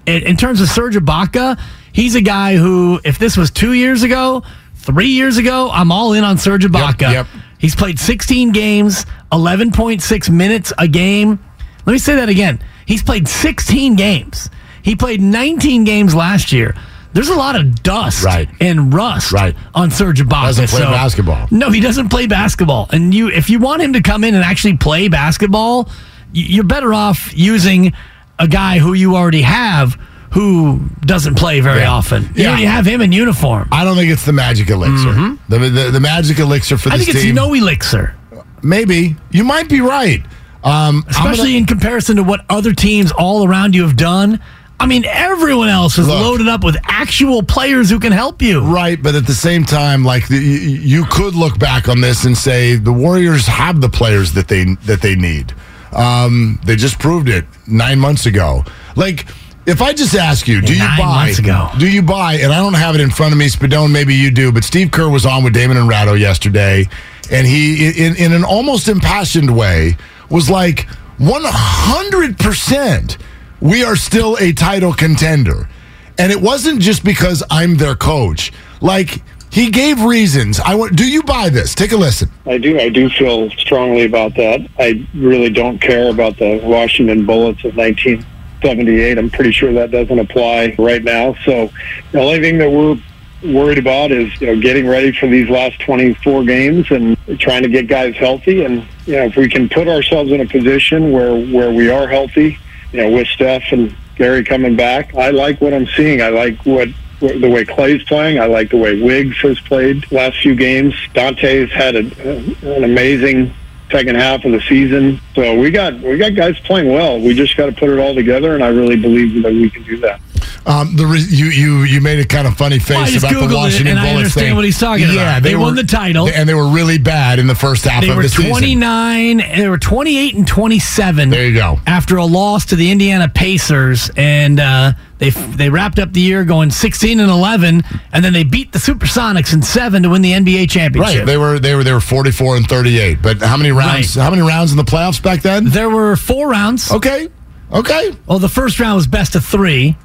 [0.06, 1.60] In, in terms of Serge Ibaka,
[1.94, 4.44] he's a guy who, if this was two years ago,
[4.76, 7.12] three years ago, I'm all in on Serge Ibaka.
[7.12, 7.28] yep.
[7.58, 11.40] He's played 16 games, 11.6 minutes a game.
[11.86, 12.60] Let me say that again.
[12.88, 14.50] He's played 16 games.
[14.82, 16.76] He played 19 games last year.
[17.14, 18.48] There's a lot of dust Right.
[18.62, 19.56] and rust Right.
[19.76, 20.46] on Serge Ibaka.
[20.48, 21.48] Doesn't play basketball.
[21.52, 22.88] No, he doesn't play basketball.
[22.92, 25.90] And you, if you want him to come in and actually play basketball,
[26.34, 27.94] you're better off using
[28.40, 29.98] a guy who you already have
[30.32, 31.92] who doesn't play very Yeah.
[31.92, 32.30] often.
[32.36, 32.56] You Yeah.
[32.72, 33.68] have him in uniform.
[33.72, 35.12] I don't think it's the magic elixir.
[35.50, 36.94] The, the, the magic elixir for Mm-hmm.
[36.94, 37.36] I this think it's team.
[37.36, 38.16] no elixir.
[38.64, 39.18] maybe.
[39.32, 40.24] You might be right.
[40.64, 44.40] Um, especially gonna- in comparison to what other teams all around you have done.
[44.82, 46.20] I mean, everyone else is Look.
[46.20, 48.62] loaded up with actual players who can help you.
[48.62, 52.26] Right, but at the same time, like the, you, you could look back on this
[52.26, 55.54] and say the Warriors have the players that they that they need.
[55.92, 58.64] Um, they just proved it nine months ago.
[58.96, 59.28] Like,
[59.68, 61.26] if I just ask you, do you buy?
[61.26, 61.70] months ago.
[61.78, 62.36] Do you buy?
[62.36, 63.92] And I don't have it in front of me, Spadone.
[63.92, 66.90] Maybe you do, but Steve Kerr was on with Damon and Ratto yesterday,
[67.30, 69.96] and he, in, in an almost impassioned way,
[70.30, 70.88] was like,
[71.20, 73.20] one hundred percent,
[73.62, 75.70] we are still a title contender.
[76.18, 78.52] And it wasn't just because I'm their coach.
[78.82, 79.22] Like
[79.52, 80.60] he gave reasons.
[80.60, 80.96] I want.
[80.96, 81.76] Do you buy this?
[81.76, 82.30] Take a listen.
[82.46, 82.80] I do.
[82.80, 84.68] I do feel strongly about that.
[84.80, 89.18] I really don't care about the Washington Bullets of 1978.
[89.18, 91.36] I'm pretty sure that doesn't apply right now.
[91.46, 91.70] So
[92.12, 92.98] the only thing that we're
[93.44, 97.70] worried about is you know getting ready for these last 24 games and trying to
[97.70, 98.64] get guys healthy.
[98.64, 102.08] And you know if we can put ourselves in a position where where we are
[102.08, 102.58] healthy,
[102.92, 106.22] you know with Steph and Gary coming back, I like what I'm seeing.
[106.22, 108.40] I like what the way Klay's playing.
[108.40, 110.96] I like the way Wiggs has played last few games.
[111.14, 113.54] Donte's had a, an amazing
[113.92, 115.20] second half of the season.
[115.36, 117.20] So we got we got guys playing well.
[117.20, 119.84] We just got to put it all together, and I really believe that we can
[119.84, 120.20] do that.
[120.66, 123.50] Um, the re- you you you made a kind of funny face Well, about Googled
[123.50, 124.56] the it, Washington and I Bullets understand thing.
[124.56, 125.14] what he's talking about.
[125.16, 126.28] Yeah, They won the title.
[126.30, 128.50] and they were really bad in the first half They of were the season.
[128.52, 131.30] 29, they were 28 and 27.
[131.30, 131.80] There you go.
[131.88, 136.44] After a loss to the Indiana Pacers, and uh, they they wrapped up the year
[136.46, 140.32] going 16 and 11, and then they beat the Supersonics in seven to win the
[140.34, 141.18] NBA championship.
[141.20, 143.22] Right, they were they were they were forty four and thirty eight.
[143.22, 144.16] But how many rounds?
[144.16, 144.24] Right.
[144.24, 145.66] How many rounds in the playoffs back then?
[145.66, 146.92] there were four rounds.
[146.92, 147.30] Okay,
[147.72, 148.12] okay.
[148.26, 149.96] Well, the first round was best of three.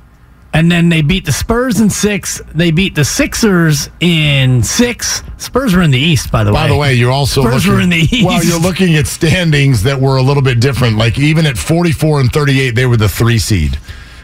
[0.57, 2.40] And then they beat the Spurs in six.
[2.55, 5.23] They beat the Sixers in six.
[5.37, 6.61] Spurs were in the East, by the way.
[6.61, 8.23] By the way, you're also Spurs looking, were in the East.
[8.25, 10.97] Well, you're looking at standings that were a little bit different.
[10.97, 13.79] Like even at 44 and 38, they were the three seed.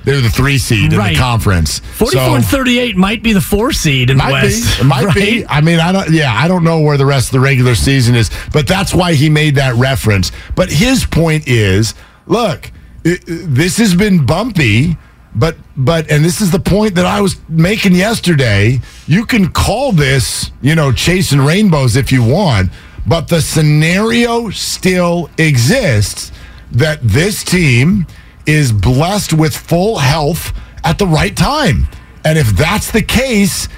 [0.05, 1.81] They were the three seed in the conference.
[1.81, 4.79] 44 So- and 38 might be the four seed in the West.
[4.79, 4.81] be.
[4.81, 5.45] It might be.
[5.47, 6.11] I mean, I don't.
[6.11, 9.13] Yeah, I don't know where the rest of the regular season is, but that's why
[9.13, 10.33] he made that reference.
[10.57, 11.95] But his point is,
[12.27, 12.73] look,
[13.05, 14.97] i- i- this has been bumpy,
[15.35, 18.81] but but and this is the point that I was making yesterday.
[19.07, 22.71] You can call this, you know, chasing rainbows if you want,
[23.07, 26.33] but the scenario still exists
[26.73, 28.07] that this team
[28.47, 30.53] is blessed with full health
[30.85, 31.89] at the right time.
[32.25, 33.69] And if that's the case,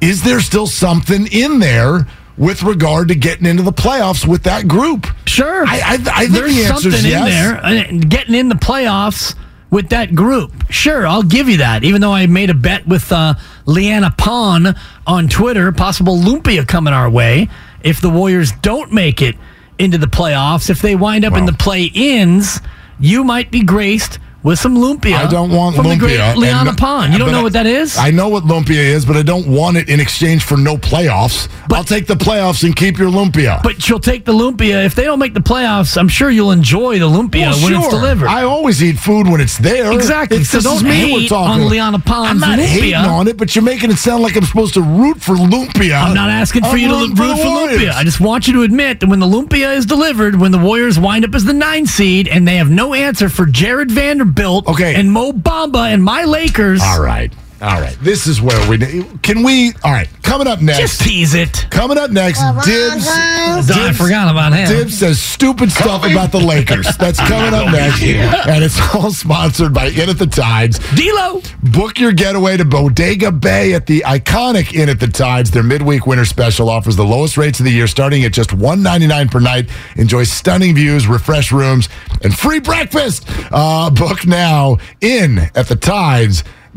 [0.00, 4.68] is there still something in there with regard to getting into the playoffs with that
[4.68, 5.06] group?
[5.26, 5.64] Sure.
[5.66, 8.06] I, I, I think There's the answer is in there.
[8.08, 9.34] Getting in the playoffs
[9.74, 10.52] with that group.
[10.70, 11.82] Sure, I'll give you that.
[11.82, 13.34] Even though I made a bet with uh,
[13.66, 17.48] Leanna Pon on Twitter, possible Lumpia coming our way
[17.82, 19.34] if the Warriors don't make it
[19.76, 20.70] into the playoffs.
[20.70, 22.60] If they wind up in the play ins,
[23.00, 25.14] you might be graced with some lumpia.
[25.16, 25.90] I don't want from lumpia.
[25.92, 27.12] the great Liana and- Pond.
[27.12, 27.96] You don't know I- what that is?
[27.98, 31.48] I know what lumpia is, but I don't want it in exchange for no playoffs.
[31.68, 33.60] But, I'll take the playoffs and keep your lumpia.
[33.62, 34.84] but you'll take the lumpia.
[34.84, 37.88] If they don't make the playoffs, I'm sure you'll enjoy the lumpia Well, when it's
[37.88, 38.28] delivered.
[38.28, 39.90] I always eat food when it's there.
[39.92, 40.38] Exactly.
[40.38, 41.68] It's, So this is don't me we're talking on.
[41.70, 42.64] Liana Pond's I'm not lumpia.
[42.66, 46.02] hating on it, but you're making it sound like I'm supposed to root for lumpia.
[46.04, 47.80] I'm not asking for I'm you to root for Warriors.
[47.80, 47.94] lumpia.
[47.94, 50.98] I just want you to admit that when the lumpia is delivered, when the Warriors
[50.98, 54.33] wind up as the nine seed and they have no answer for Jarred Vanderbilt
[54.68, 54.94] Okay.
[54.94, 57.32] and Mo Bamba and my Lakers, All right.
[57.64, 57.96] All right.
[58.00, 58.78] This is where we
[59.22, 59.72] can we.
[59.82, 60.08] All right.
[60.22, 60.80] Coming up next.
[60.80, 61.66] just tease it.
[61.70, 63.06] Coming up next, Dibs.
[63.08, 64.68] I forgot about him.
[64.68, 66.86] Dibs says stupid stuff about the Lakers.
[66.98, 68.02] That's coming up next.
[68.02, 70.78] And it's all sponsored by Inn at the Tides.
[70.94, 71.40] D'Lo.
[71.62, 75.50] Book your getaway to Bodega Bay at the iconic Inn at the Tides.
[75.50, 79.28] Their midweek winter special offers the lowest rates of the year, starting at just 199
[79.30, 79.70] per night.
[79.96, 81.88] Enjoy stunning views, refresh rooms,
[82.22, 83.24] and free breakfast.
[83.50, 85.76] Uh, book now in at the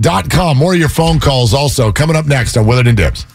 [0.02, 0.58] tides.com.
[0.58, 3.26] More of your phone calls also coming up next on Willard and Dibs.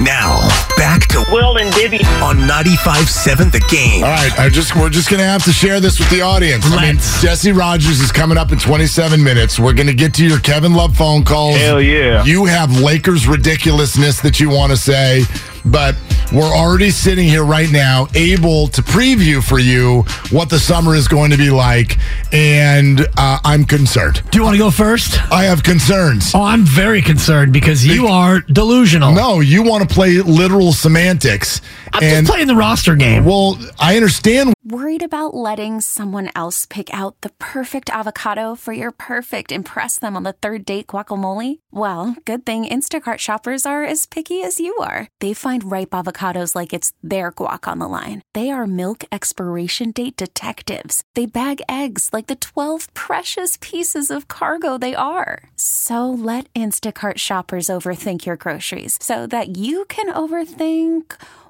[0.00, 0.38] Now,
[0.76, 2.04] back to Will and Dibby.
[2.22, 4.04] on 95.7 The Game.
[4.04, 6.64] All right, I just we're just gonna have to share this with the audience.
[6.68, 9.58] I mean, Jesse Rogers is coming up in 27 minutes.
[9.58, 11.56] We're gonna get to your Kevin Love phone calls.
[11.56, 12.24] Hell yeah.
[12.24, 15.24] You have Lakers ridiculousness that you want to say,
[15.70, 15.94] but
[16.32, 21.08] we're already sitting here right now, able to preview for you what the summer is
[21.08, 21.98] going to be like,
[22.32, 24.22] and uh, I'm concerned.
[24.30, 25.18] Do you want to go first?
[25.32, 26.32] I have concerns.
[26.34, 29.14] Oh, I'm very concerned because you are delusional.
[29.14, 33.24] No, you want to play literal semantics, I'm and just playing the roster game.
[33.24, 38.90] well, I understand Worried about letting someone else pick out the perfect avocado for your
[38.90, 41.60] perfect impress them on the third date guacamole?
[41.70, 45.08] Well, good thing Instacart shoppers are as picky as you are.
[45.20, 48.20] They find ripe avocados like it's their guac on the line.
[48.34, 51.02] They are milk expiration date detectives.
[51.14, 55.48] They bag eggs like the 12 precious pieces of cargo they are.
[55.56, 61.14] So let Instacart shoppers overthink your groceries so that you can overthink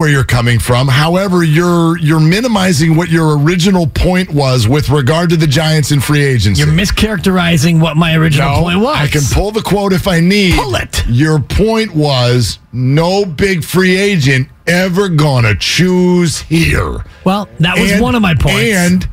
[0.00, 0.88] Where you're coming from.
[0.88, 6.00] However, you're you're minimizing what your original point was with regard to the Giants in
[6.00, 6.62] free agency.
[6.62, 8.96] You're mischaracterizing what my original No, point was.
[8.96, 10.54] I can pull the quote if I need.
[10.54, 11.06] Pull it.
[11.06, 17.04] Your point was no big free agent ever gonna choose here.
[17.24, 18.72] Well, that was And- one of my points.
[18.72, 19.06] And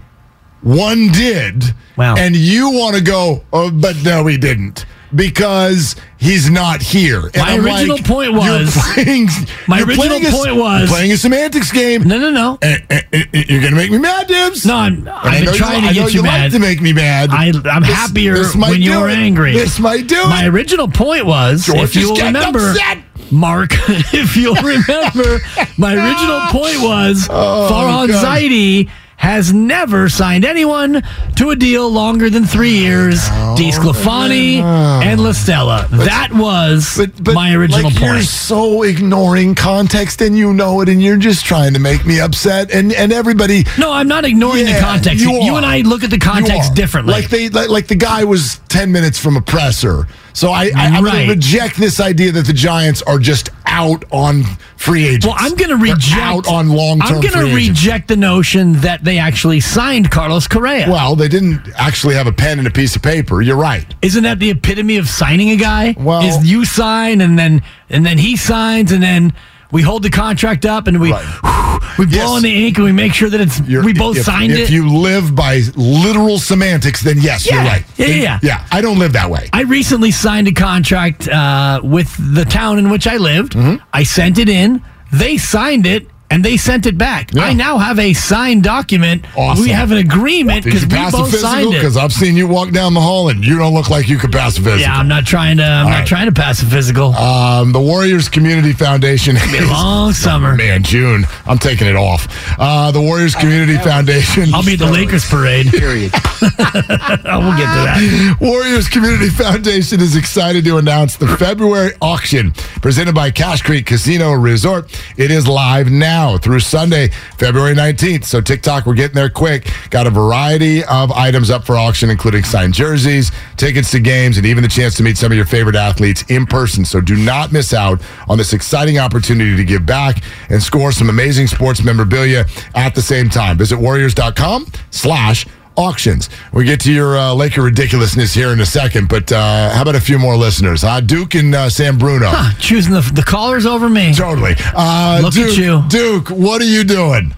[0.61, 1.65] one did.
[1.97, 2.15] Wow.
[2.15, 4.85] And you want to go, oh, but no, he didn't.
[5.15, 7.27] Because he's not here.
[7.27, 9.27] And My I'm original like, point you're was- playing,
[9.67, 12.03] my original playing a- point was- playing a semantics game.
[12.03, 12.57] no, no, no.
[12.61, 14.65] And, and- and you're going to make me mad, Dibs.
[14.65, 16.51] No, I'm, I've been trying you, to I get you like mad.
[16.51, 17.29] to make me mad.
[17.31, 19.17] I, I'm This- happier this when you're it.
[19.17, 19.53] angry.
[19.53, 20.47] This might do My it.
[20.49, 22.97] original point was, George if you'll remember, upset.
[23.31, 23.69] Mark,
[24.13, 25.39] if you'll remember,
[25.77, 28.25] my original point was Oh, Farhan God.
[28.41, 31.03] Zaidi has never signed anyone
[31.35, 33.17] to a deal longer than three years.
[33.23, 33.55] Oh.
[33.57, 35.01] DeSclafani oh.
[35.03, 35.89] and LaStella.
[35.89, 36.99] That was
[37.33, 41.73] my original like, You're so ignoring context, and you know it, and you're just trying
[41.73, 42.71] to make me upset.
[42.71, 43.65] And and everybody.
[43.77, 45.23] No, I'm not ignoring the context.
[45.23, 47.13] You, You and I look at the context differently.
[47.13, 50.07] Like they, like, like the guy was ten minutes from a presser.
[50.37, 51.13] So I, I I'm Right.
[51.13, 54.43] going to reject this idea that the Giants are just out on
[54.75, 55.25] free agents.
[55.25, 57.15] Well, I'm going to reject out on long term.
[57.15, 60.91] I'm going to reject the notion that they actually signed Carlos Correa.
[60.91, 63.41] Well, they didn't actually have a pen and a piece of paper.
[63.41, 63.91] You're right.
[64.03, 65.95] Isn't that the epitome of signing a guy?
[65.97, 69.33] Well- is you sign and then and then he signs and then
[69.71, 71.11] we hold the contract up and we
[71.99, 72.37] we blow Yes.
[72.37, 74.59] in the ink and we make sure that it's You're- we both if, signed if
[74.59, 74.63] it.
[74.63, 77.83] If you live by literal semantics, then yes, you're right.
[77.97, 78.39] Yeah, yeah, yeah.
[78.43, 78.67] yeah.
[78.71, 79.49] I don't live that way.
[79.53, 83.53] I recently signed a contract uh, with the town in which I lived.
[83.53, 83.83] Mm-hmm.
[83.93, 84.81] I sent it in.
[85.11, 86.07] They signed it.
[86.29, 87.33] And they sent it back.
[87.33, 87.43] Yeah.
[87.43, 89.25] I now have a signed document.
[89.37, 89.63] Awesome.
[89.63, 91.39] We have an agreement because we both physical?
[91.39, 91.77] signed it.
[91.77, 94.31] Because I've seen you walk down the hall and you don't look like you could
[94.33, 94.79] pass a physical.
[94.79, 95.63] Yeah, I'm not trying to.
[95.63, 96.07] I'm All not right.
[96.07, 97.13] trying to pass a physical.
[97.15, 99.35] Um, the Warriors Community Foundation.
[99.51, 100.55] Be a long summer.
[100.55, 101.23] Man, June.
[101.47, 102.27] I'm taking it off.
[102.59, 104.53] Uh, the Warriors Community Foundation.
[104.53, 105.67] I'll be at the Lakers parade.
[105.67, 106.11] Period.
[106.13, 106.19] Oh,
[107.39, 108.37] we'll get to that.
[108.39, 114.33] Warriors Community Foundation is excited to announce the February auction presented by Cache Creek Casino
[114.33, 114.91] Resort.
[115.17, 118.25] It is live now through Sunday, February 19th.
[118.25, 119.71] So, TikTok, we're getting there quick.
[119.89, 124.45] Got a variety of items up for auction, including signed jerseys, tickets to games, and
[124.45, 126.83] even the chance to meet some of your favorite athletes in person.
[126.83, 131.09] So, do not miss out on this exciting opportunity to give back and score some
[131.09, 133.57] amazing sports memorabilia at the same time.
[133.57, 135.45] Visit warriors.com slash
[135.75, 136.29] auctions.
[136.51, 139.95] We get to your uh, Laker ridiculousness here in a second, but uh, how about
[139.95, 140.83] a few more listeners?
[140.83, 142.29] Uh, Duke and uh, San Bruno.
[142.29, 144.13] Huh, choosing the, the callers over me.
[144.15, 144.55] Totally.
[144.75, 145.83] Uh, Look Duke, at you.
[145.89, 147.35] Duke, what are you doing?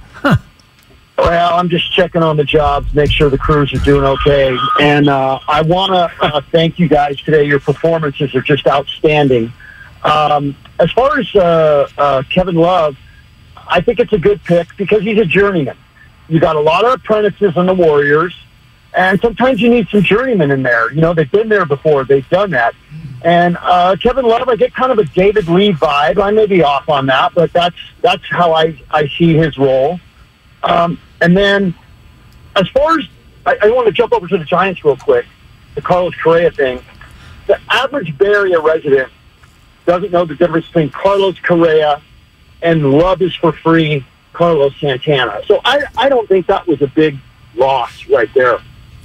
[1.18, 4.58] Well, I'm just checking on the jobs, make sure the crews are doing okay.
[4.80, 7.44] And uh, I want to uh, thank you guys today.
[7.44, 9.52] Your performances are just outstanding.
[10.04, 12.96] Um, as far as uh, uh, Kevin Love,
[13.70, 15.78] I think it's a good pick because he's a journeyman.
[16.28, 18.36] You got a lot of apprentices on the Warriors,
[18.94, 20.92] and sometimes you need some journeymen in there.
[20.92, 22.74] You know, they've been there before, they've done that.
[23.22, 26.22] And uh, Kevin Love, I get kind of a David Lee vibe.
[26.22, 30.00] I may be off on that, but that's that's how I, I see his role.
[30.64, 31.76] Um, and then,
[32.56, 33.06] as far as
[33.46, 35.26] I, I want to jump over to the Giants real quick,
[35.76, 36.82] the Carlos Correa thing.
[37.48, 39.12] The average Bay Area resident
[39.86, 42.02] doesn't know the difference between Carlos Correa
[42.62, 45.42] and Love is for free Carlos Santana.
[45.46, 47.18] So I, I don't think that was a big
[47.56, 48.60] loss right there.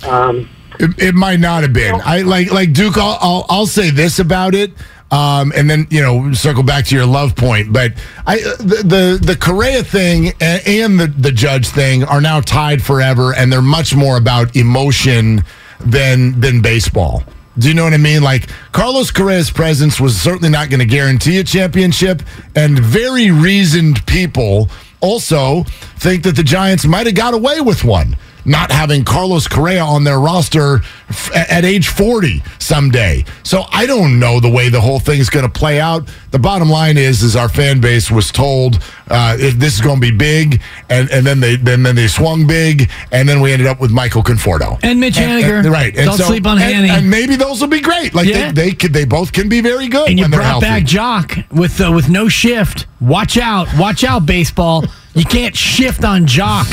[0.06, 2.00] Um, It, it might not have been.
[2.04, 2.96] I like like Duke.
[2.98, 4.72] I'll I'll, I'll say this about it,
[5.12, 7.72] um, and then you know circle back to your love point.
[7.72, 7.92] But
[8.26, 13.32] I the the, the Correa thing and the the Judge thing are now tied forever,
[13.34, 15.44] and they're much more about emotion
[15.78, 17.22] than than baseball.
[17.56, 18.22] Do you know what I mean?
[18.22, 22.22] Like Carlos Correa's presence was certainly not going to guarantee a championship,
[22.56, 24.68] and very reasoned people
[25.00, 25.64] also
[25.98, 30.04] think that the Giants might have got away with one not having Carlos Correa on
[30.04, 33.24] their roster f- at age 40 someday.
[33.42, 36.09] So I don't know the way the whole thing's going to play out.
[36.30, 39.96] The bottom line is, is our fan base was told uh, if this is going
[39.96, 43.52] to be big, and, and then they then then they swung big, and then we
[43.52, 45.70] ended up with Michael Conforto And Mitch Haniger.
[45.70, 45.94] right?
[45.94, 46.90] Don't sleep on and, Hanny.
[46.90, 48.14] and maybe those will be great.
[48.14, 48.50] Like Yeah.
[48.52, 50.66] they they could they both can be very good And you brought healthy.
[50.66, 52.87] back Joc with uh, with no shift.
[53.00, 53.68] Watch out!
[53.78, 54.85] Watch out, baseball!
[55.14, 56.66] You can't shift on Joc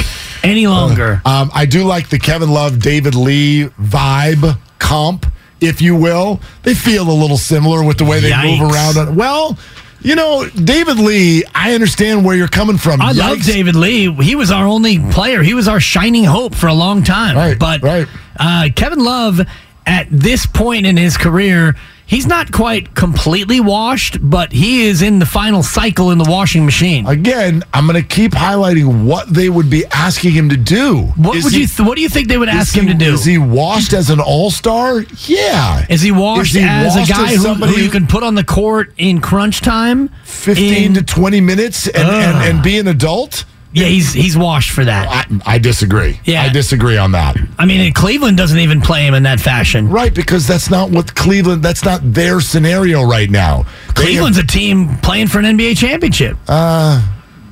[0.43, 1.21] any longer.
[1.25, 5.25] Um, I do like the Kevin Love, David Lee vibe comp,
[5.59, 6.39] if you will.
[6.63, 8.97] They feel a little similar with the way they move around.
[8.97, 9.57] On, well,
[10.01, 13.01] you know, David Lee, I understand where you're coming from.
[13.01, 14.11] I love David Lee.
[14.15, 15.43] He was our only player.
[15.43, 17.35] He was our shining hope for a long time.
[17.35, 18.07] Right, but right.
[18.39, 19.41] Uh, Kevin Love,
[19.85, 21.75] at this point in his career,
[22.11, 26.65] he's not quite completely washed, but he is in the final cycle in the washing
[26.65, 27.07] machine.
[27.07, 31.03] Again, I'm going to keep highlighting what they would be asking him to do.
[31.15, 31.67] what Is would he- you?
[31.67, 33.13] Th- what do you think they would ask he- him to do?
[33.13, 35.03] Is he washed as an all star?
[35.25, 35.85] Yeah.
[35.89, 38.23] Is he washed Is he as washed a guy as who, who you can put
[38.23, 40.09] on the court in crunch time?
[40.25, 43.45] 15 In- to 20 minutes and, and, and be an adult?
[43.73, 45.07] Yeah, he's he's washed for that.
[45.07, 46.19] I, I disagree.
[46.25, 46.43] Yeah.
[46.43, 47.37] I disagree on that.
[47.57, 49.89] I mean, Cleveland doesn't even play him in that fashion.
[49.89, 53.63] Right, because that's not what Cleveland, that's not their scenario right now.
[53.95, 57.03] They Cleveland's a team playing for an NBA championship, have-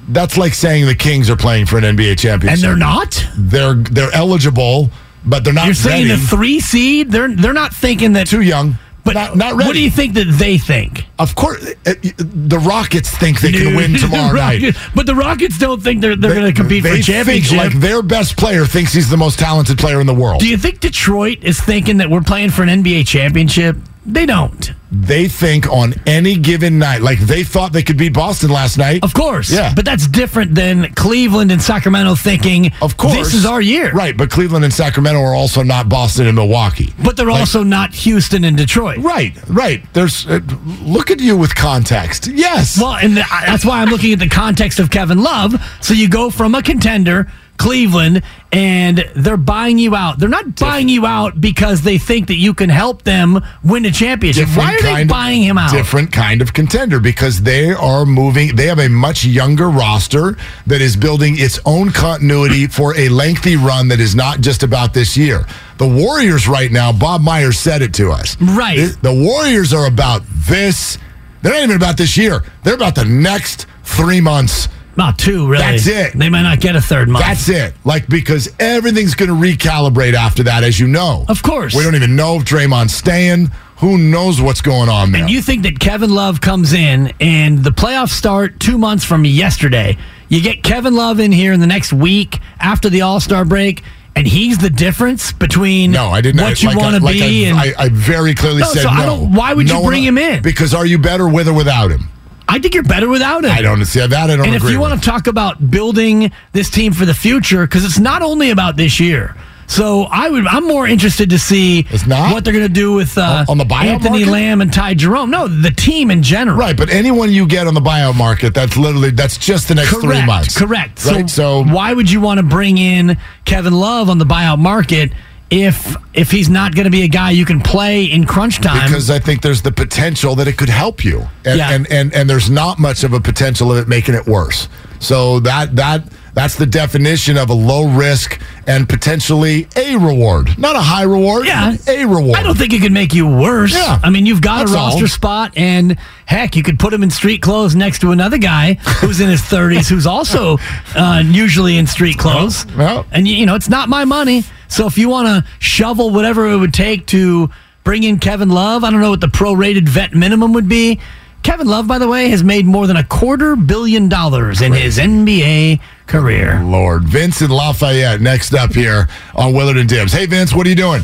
[0.10, 2.56] that's like saying the Kings are playing for an NBA championship.
[2.56, 3.24] and they're not.
[3.38, 4.90] They're they're eligible,
[5.26, 7.12] but they're not You're saying the three seed?
[7.12, 8.28] They're they're not thinking that.
[8.28, 8.78] too young.
[9.14, 9.68] But not, not ready.
[9.68, 11.06] what do you think that they think?
[11.18, 14.76] Of course, uh, the Rockets think they can win tomorrow The night.
[14.96, 17.58] But the Rockets don't think they're they're going to compete for They a championship.
[17.58, 20.40] like their best player thinks he's the most talented player in the world.
[20.42, 23.76] do you think Detroit is thinking that we're playing for an NBA championship?
[24.14, 24.72] They don't.
[24.92, 29.04] they think on any given night, like they thought they could beat Boston last night.
[29.04, 29.52] Of course.
[29.52, 29.72] Yeah.
[29.76, 33.92] But that's different than Cleveland and Sacramento thinking, Of course, this is our year.
[33.92, 36.92] Right, but Cleveland and Sacramento are also not Boston and Milwaukee.
[37.04, 38.98] But they're Like- also not Houston and Detroit.
[38.98, 39.84] Right, right.
[39.94, 40.40] There's uh,
[40.82, 42.26] look at you with context.
[42.28, 42.80] Yes.
[42.82, 45.54] Well, and th- that's why I'm looking at the context of Kevin Love.
[45.82, 50.18] So you go from a contender, Cleveland, and they're buying you out.
[50.18, 53.92] They're not buying you out because they think that you can help them win a
[53.92, 54.48] championship.
[54.56, 55.72] Why are they buying him out?
[55.72, 58.56] Different kind of contender because they are moving.
[58.56, 60.38] They have a much younger roster
[60.68, 64.94] that is building its own continuity for a lengthy run that is not just about
[64.94, 65.46] this year.
[65.78, 68.42] The Warriors right now, Bob Myers said it to us.
[68.42, 68.78] Right.
[68.78, 70.98] The, the Warriors are about this.
[71.42, 72.42] They're not even about this year.
[72.64, 74.70] They're about the next three months.
[75.00, 75.64] Not two, really.
[75.64, 76.14] That's it.
[76.14, 77.26] They might not get a third month.
[77.26, 77.74] That's it.
[77.86, 81.24] Like because everything's going to recalibrate after that, as you know.
[81.28, 81.74] Of course.
[81.74, 83.48] We don't even know if Draymond's staying.
[83.78, 85.22] Who knows what's going on there?
[85.22, 89.24] And you think that Kevin Love comes in and the playoffs start two months from
[89.24, 89.98] yesterday.
[90.28, 93.82] You get Kevin Love in here in the next week after the All Star break,
[94.18, 96.42] and he's the difference between No, I didn't.
[96.42, 97.46] what you like want to like be.
[97.46, 99.00] I, and I, I very clearly No, said so no.
[99.02, 100.44] I don't- why would you bring one- him in?
[100.44, 102.10] Because are you better with or without him?
[102.50, 103.52] I think you're better without him.
[103.52, 104.12] I don't see that.
[104.12, 107.66] I don't and if you want to talk about building this team for the future,
[107.66, 109.36] because it's not only about this year.
[109.68, 113.46] So I would, I'm more interested to see what they're going to do with uh,
[113.48, 114.32] On- the buyout Anthony market?
[114.32, 115.30] Lamb and Ty Jerome.
[115.30, 116.58] No, the team in general.
[116.58, 119.90] Right, but anyone you get on the buyout market, that's literally that's just the next
[119.92, 120.06] Correct.
[120.06, 120.58] three months.
[120.58, 121.06] Correct.
[121.06, 121.30] Right.
[121.30, 125.12] So, why would you want to bring in Kevin Love on the buyout market
[125.50, 128.88] if if he's not going to be a guy you can play in crunch time?
[128.88, 131.72] because I think there's the potential that it could help you, and, Yeah.
[131.72, 134.68] and and and there's not much of a potential of it making it worse.
[135.00, 136.04] So that that
[136.40, 141.46] that's the definition of a low risk and potentially a reward, not a high reward.
[141.46, 141.76] Yeah.
[141.86, 142.38] a reward.
[142.38, 143.74] I don't think it could make you worse.
[143.74, 144.00] Yeah.
[144.02, 145.08] I mean, you've got That's a roster all.
[145.10, 149.20] spot, and heck, you could put him in street clothes next to another guy who's
[149.20, 150.58] in his 30s who's also
[150.96, 152.66] uh, usually in street clothes.
[152.78, 153.06] Well.
[153.12, 154.46] And, you you know, it's not my money.
[154.70, 157.50] So if you want to shovel whatever it would take to
[157.84, 161.02] bring in Kevin Love, I don't know what the prorated vet minimum would be.
[161.44, 164.98] Kevin Love, by the way, has made more than a quarter billion dollars in his
[164.98, 166.62] NBA career.
[166.64, 167.04] Lord.
[167.06, 170.12] Vince and Lafayette next up here on Willard and Dibs.
[170.12, 171.02] Hey, Vince, what are you doing?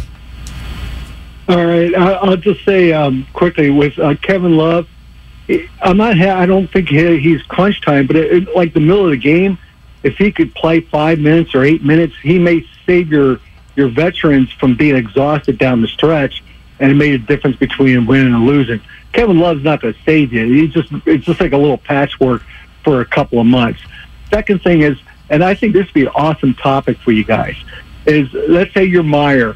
[1.48, 4.88] All right, I- I'll just say um, quickly with uh, Kevin Love.
[5.82, 6.18] I'm not.
[6.18, 9.12] ha- I don't think he- he's crunch time, but it, it, like the middle of
[9.12, 9.58] the game,
[10.04, 13.40] if he could play five minutes or eight minutes, he may save your
[13.76, 16.44] your veterans from being exhausted down the stretch,
[16.80, 18.82] and it made a difference between winning and losing.
[19.16, 20.46] Kevin Love's not going to save you.
[20.46, 22.44] He's just it's just like a little patchwork
[22.84, 23.80] for a couple of months.
[24.30, 24.98] Second thing is,
[25.30, 27.56] and I think this would be an awesome topic for you guys,
[28.06, 29.56] is let's say you're Meyer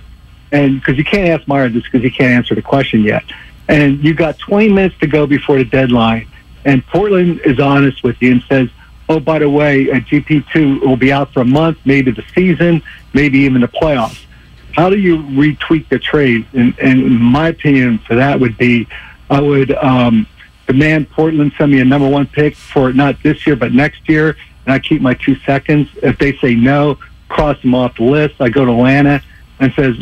[0.53, 3.23] and because you can't ask Meyer this because he can't answer the question yet.
[3.67, 6.27] And you got 20 minutes to go before the deadline,
[6.63, 8.69] and Portland is honest with you and says,
[9.09, 12.23] "Oh, by the way, uh, a GP2 will be out for a month, maybe the
[12.33, 12.81] season,
[13.11, 14.23] maybe even the playoffs."
[14.71, 16.45] How do you retweak the trade?
[16.53, 18.87] And, and my opinion for that would be,
[19.29, 20.27] I would um,
[20.67, 24.35] demand Portland send me a number one pick for not this year but next year,
[24.65, 25.89] and I keep my two seconds.
[26.01, 28.35] If they say no, cross them off the list.
[28.39, 29.21] I go to Atlanta
[29.59, 29.95] and says,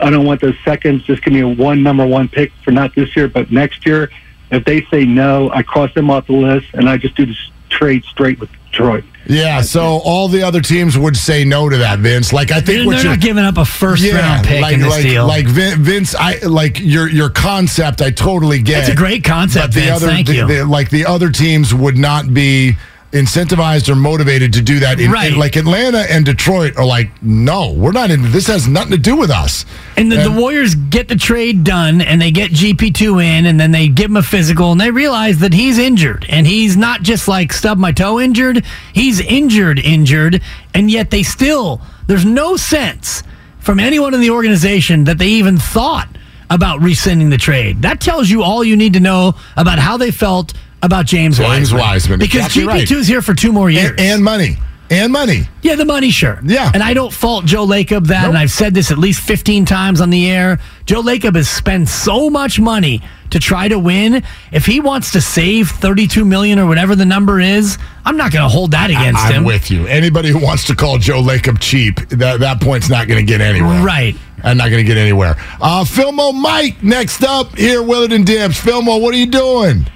[0.00, 1.04] I don't want those seconds.
[1.04, 4.10] Just give me a one number one pick for not this year, but next year.
[4.50, 7.36] If they say no, I cross them off the list, and I just do the
[7.68, 9.04] trade straight with Detroit.
[9.30, 12.32] Yeah, so all the other teams would say no to that, Vince.
[12.32, 14.74] Like I think They're, what they're you're not giving up a first round pick like
[14.74, 15.26] in this like deal.
[15.26, 18.02] like Vin- Vince, I like your your concept.
[18.02, 18.80] I totally get.
[18.80, 19.96] It's a great concept, But the Vince.
[20.02, 20.46] other, Thank the- you.
[20.46, 22.76] the- like the other teams would not be
[23.12, 25.00] incentivized or motivated to do that.
[25.00, 25.32] In, Right.
[25.32, 28.30] in- like Atlanta and Detroit are like, no, we're not in.
[28.30, 29.64] This has nothing to do with us.
[29.96, 33.72] And the, the Warriors get the trade done and they get GP2 in and then
[33.72, 36.24] they give him a physical and they realize that he's injured.
[36.28, 40.40] And he's not just like stub my toe injured, he's injured, injured.
[40.72, 43.24] And yet they still, there's no sense
[43.58, 46.08] from anyone in the organization that they even thought
[46.48, 47.82] about rescinding the trade.
[47.82, 50.52] That tells you all you need to know about how they felt
[50.82, 51.80] about James, James Wiseman.
[51.80, 52.84] Wiseman, Because exactly.
[52.84, 53.90] GP2 is here for two more years.
[53.90, 54.56] And, and money.
[54.90, 55.42] And money.
[55.62, 56.40] Yeah, the money, sure.
[56.42, 56.72] Yeah.
[56.74, 58.30] And I don't fault Joe Lacob that, Nope.
[58.30, 60.58] and I've said this at least 15 times on the air.
[60.84, 63.00] Joe Lacob has spent so much money
[63.30, 67.38] to try to win, if he wants to save 32 million or whatever the number
[67.38, 69.28] is, I'm not going to hold that against him.
[69.28, 69.44] I'm him.
[69.44, 69.86] with you.
[69.86, 73.40] Anybody who wants to call Joe Lacob cheap, that, that point's not going to get
[73.40, 73.84] anywhere.
[73.84, 74.16] Right.
[74.42, 75.36] I'm not going to get anywhere.
[75.60, 78.58] Uh, Filmo Mike, next up here, Willard and Dibs.
[78.58, 79.86] Filmo, what are you doing?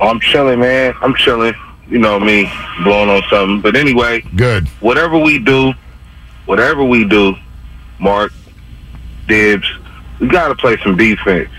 [0.00, 0.94] Oh, I'm chilling, man.
[1.00, 1.54] I'm chilling.
[1.88, 2.50] You know me,
[2.82, 3.60] blowing on something.
[3.60, 4.66] But anyway, good.
[4.80, 5.74] Whatever we do,
[6.46, 7.34] whatever we do,
[7.98, 8.32] Mark,
[9.28, 9.70] Dibs,
[10.18, 11.50] we got to play some defense.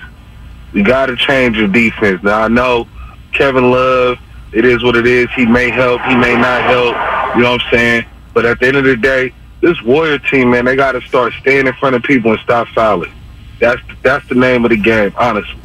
[0.73, 2.23] We got to change the defense.
[2.23, 2.87] Now I know
[3.33, 4.17] Kevin Love.
[4.51, 5.29] It is what it is.
[5.35, 6.01] He may help.
[6.03, 7.35] He may not help.
[7.35, 8.05] You know what I'm saying?
[8.33, 11.33] But at the end of the day, this Warrior team, man, they got to start
[11.41, 13.11] staying in front of people and stop fouling.
[13.59, 15.59] That's that's the name of the game, honestly.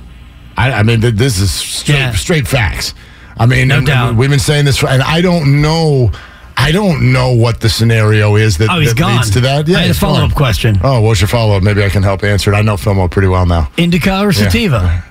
[0.61, 2.95] I, I mean, th- this is straight, straight facts.
[3.39, 4.17] I mean, No and doubt.
[4.17, 6.11] we've been saying this, for, and I don't know.
[6.57, 9.17] I don't know what the scenario is that, Oh, he's that gone.
[9.17, 9.67] leads to that.
[9.71, 10.79] I had a follow-up question.
[10.83, 11.63] Oh, what's your follow up?
[11.63, 12.57] Maybe I can help answer it.
[12.57, 13.71] I know Filmo pretty well now.
[13.79, 14.33] Indica or Yeah.
[14.33, 15.05] sativa?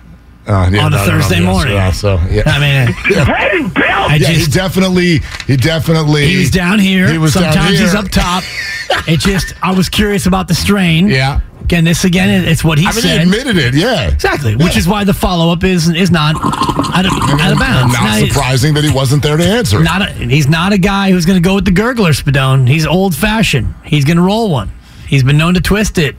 [0.45, 1.73] Uh, yeah, On a no, no, no, Thursday yes, morning.
[1.75, 2.43] yeah, so yeah.
[2.45, 7.07] I mean, I yeah, he definitely, he definitely, he was down here.
[7.11, 8.43] He was down Sometimes he's up top.
[9.07, 11.07] it just I was curious about the strain.
[11.07, 11.41] Yeah.
[11.69, 13.17] Again, this again, it's what he I mean, said.
[13.17, 13.75] he admitted it.
[13.75, 17.59] Yeah, Exactly, which is why the follow up is is not out of, out of
[17.59, 17.93] bounds.
[17.93, 19.79] Not Now, surprising that he wasn't there to answer.
[19.83, 22.67] Not a, he's not a guy who's going to go with the gurgler, Spadone.
[22.67, 23.75] He's old fashioned.
[23.85, 24.71] He's going to roll one.
[25.07, 26.15] He's been known to twist it.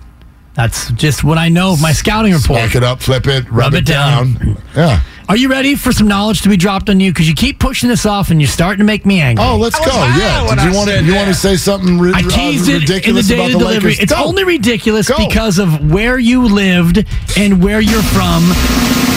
[0.54, 2.60] That's just what I know of my scouting report.
[2.60, 4.34] Smack it up, flip it, rub, Rub it, it down.
[4.34, 4.62] down.
[4.76, 5.00] Yeah.
[5.30, 7.12] Are you ready for some knowledge to be dropped on you?
[7.12, 9.44] Because you keep pushing this off, and you're starting to make me angry.
[9.46, 9.86] Oh, let's go.
[9.86, 10.56] Yeah.
[10.56, 11.04] Did you want to?
[11.04, 13.46] You want to say something ri- I uh, teased it in the ridiculous day about
[13.46, 13.90] of the delivery.
[13.90, 14.02] Lakers?
[14.02, 14.24] It's Go.
[14.24, 15.24] only ridiculous Go.
[15.24, 17.06] because of where you lived
[17.38, 18.42] and where you're from,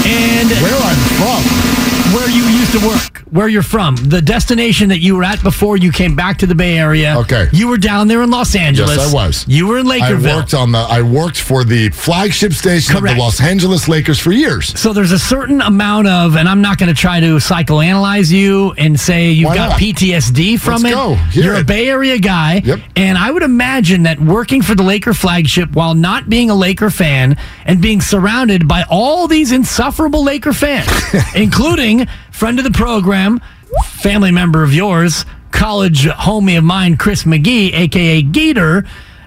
[0.06, 1.42] and where I'm from,
[2.14, 5.78] where you used to work, where you're from, the destination that you were at before
[5.78, 7.16] you came back to the Bay Area.
[7.20, 7.48] Okay.
[7.52, 8.98] you were down there in Los Angeles.
[8.98, 9.46] Yes, I was.
[9.48, 10.30] You were in Lakerville.
[10.32, 10.78] I worked on the.
[10.80, 13.12] I worked for the flagship station Correct.
[13.14, 14.78] of the Los Angeles Lakers for years.
[14.80, 18.74] So there's a certain amount of, and I'm not going to try to psychoanalyze you
[18.78, 19.80] and say you've Why got not?
[19.80, 20.92] PTSD from Let's it.
[20.92, 21.16] go.
[21.16, 21.64] Hear You're a.
[21.64, 22.80] Bay Area guy, Yep.
[22.96, 26.90] and I would imagine that working for the Laker flagship while not being a Laker
[26.90, 30.88] fan and being surrounded by all these insufferable Laker fans,
[31.36, 33.42] including friend of the program,
[33.86, 38.86] family member of yours, college homie of mine, Chris McGee, aka Gator,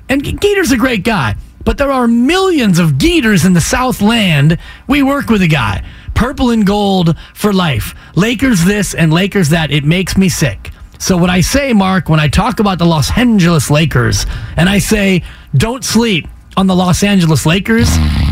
[0.09, 1.37] and Gator's a great guy.
[1.65, 4.59] But there are millions of Gators in the Southland.
[4.87, 5.85] We work with a guy.
[6.15, 7.95] Purple and gold for life.
[8.15, 9.73] Lakers this and Lakers that.
[9.73, 10.71] It makes me sick.
[10.99, 14.79] So what I say, Mark, when I talk about the Los Angeles Lakers, and I
[14.79, 15.25] say,
[15.55, 17.89] don't sleep on the Los Angeles Lakers,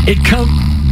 [0.07, 0.84] it come.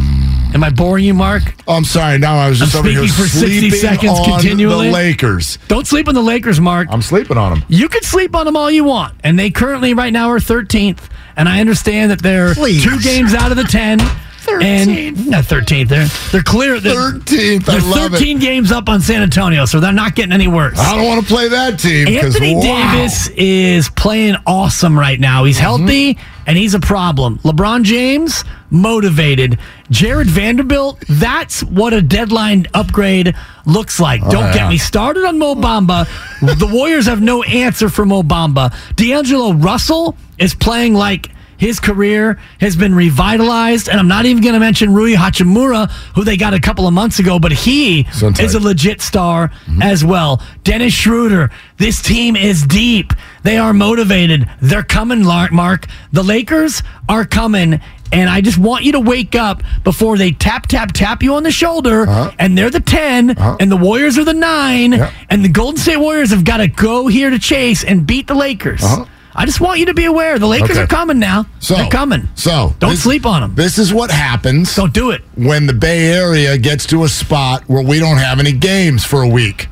[0.53, 1.41] Am I boring you, Mark?
[1.67, 2.19] Oh, I'm sorry.
[2.19, 4.87] Now I was just I'm over here for 60 seconds on continually.
[4.87, 5.57] the Lakers.
[5.67, 6.87] Don't sleep on the Lakers, Mark.
[6.91, 7.65] I'm sleeping on them.
[7.69, 11.09] You can sleep on them all you want, and they currently right now are 13th.
[11.35, 12.83] And I understand that they're Please.
[12.83, 13.99] two games out of the 10.
[14.45, 14.63] 13th.
[14.63, 15.87] And not 13th.
[15.89, 16.79] They're they're clear.
[16.79, 17.69] They're, 13th.
[17.69, 18.17] I They're love it.
[18.17, 20.77] 13 games up on San Antonio, so they're not getting any worse.
[20.79, 22.61] I don't want to play that team because Anthony wow.
[22.95, 25.43] Davis is playing awesome right now.
[25.45, 25.63] He's Mm-hmm.
[25.63, 27.39] healthy and he's a problem.
[27.39, 29.57] LeBron James motivated.
[29.89, 33.33] Jarred Vanderbilt, that's what a deadline upgrade
[33.65, 34.21] looks like.
[34.23, 34.53] Don't Oh, yeah.
[34.53, 36.05] get me started on Mo Bamba.
[36.41, 38.73] The Warriors have no answer for Mo Bamba.
[38.97, 41.29] D'Angelo Russell is playing like
[41.63, 46.25] his career has been revitalized, and I'm not even going to mention Rui Hachimura, who
[46.25, 48.43] they got a couple of months ago, but he So tight.
[48.43, 49.49] is a legit star
[49.81, 50.41] as well.
[50.65, 53.13] Dennis Schroeder, this team is deep.
[53.43, 54.49] They are motivated.
[54.61, 55.87] They're coming, Mark.
[56.11, 57.79] The Lakers are coming.
[58.11, 61.43] And I just want you to wake up before they tap, tap, tap you on
[61.43, 62.01] the shoulder.
[62.03, 62.31] Uh-huh.
[62.37, 63.57] And they're the 10, uh-huh.
[63.61, 64.93] and the Warriors are the 9.
[65.29, 68.35] And the Golden State Warriors have got to go here to chase and beat the
[68.35, 68.83] Lakers.
[68.83, 69.05] Uh-huh.
[69.35, 70.37] I just want you to be aware.
[70.37, 70.81] The Lakers Okay.
[70.81, 71.47] are coming now.
[71.59, 72.29] So they're coming.
[72.35, 73.55] So Don't this- sleep on them.
[73.55, 74.75] This is what happens.
[74.75, 75.21] Don't do it.
[75.35, 79.21] when the Bay Area gets to a spot where we don't have any games for
[79.23, 79.67] a week.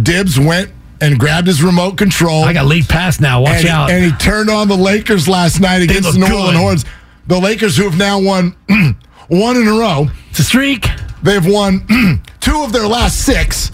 [0.00, 0.70] Dibs went
[1.00, 2.44] and grabbed his remote control.
[2.44, 3.42] I got League Pass now.
[3.42, 3.90] Watch and, out.
[3.90, 6.84] And he turned on the Lakers last night against the New Orleans Hornets.
[7.26, 8.54] The Lakers, who have now won
[9.28, 10.86] one in a row, it's a streak.
[11.22, 13.72] they've won two of their last six.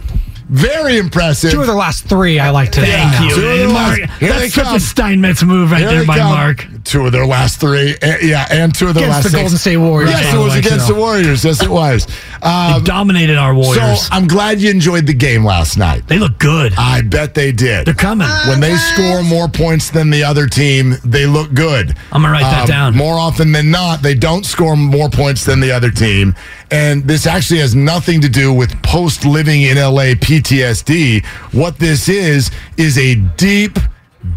[0.52, 1.50] Very impressive.
[1.50, 3.24] Two of the last three, I like to Thank say.
[3.24, 3.34] you.
[3.34, 4.76] Two of their Mark, last- here they that's such come.
[4.76, 6.30] a Steinmetz move right Here there by come.
[6.30, 6.66] Mark.
[6.84, 7.94] Two of their last three.
[8.02, 9.20] eh, yeah, and two of their last.
[9.20, 9.42] Against last the six.
[9.42, 10.94] Golden State Warriors, Yes, it was way, against too.
[10.94, 11.44] the Warriors.
[11.44, 12.06] Yes, it was.
[12.06, 14.02] They Um, dominated our Warriors.
[14.02, 16.02] so I'm glad you enjoyed the game last night.
[16.08, 16.74] they look good.
[16.76, 17.86] I bet they did.
[17.86, 18.26] They're coming.
[18.48, 21.94] When they score more points than the other team, they look good.
[22.10, 22.96] I'm gonna write that Um, down.
[22.96, 26.34] More often than not, they don't score more points than the other team.
[26.70, 31.22] And this actually has nothing to do with post living in LA PTSD.
[31.52, 33.78] What this is, is a deep,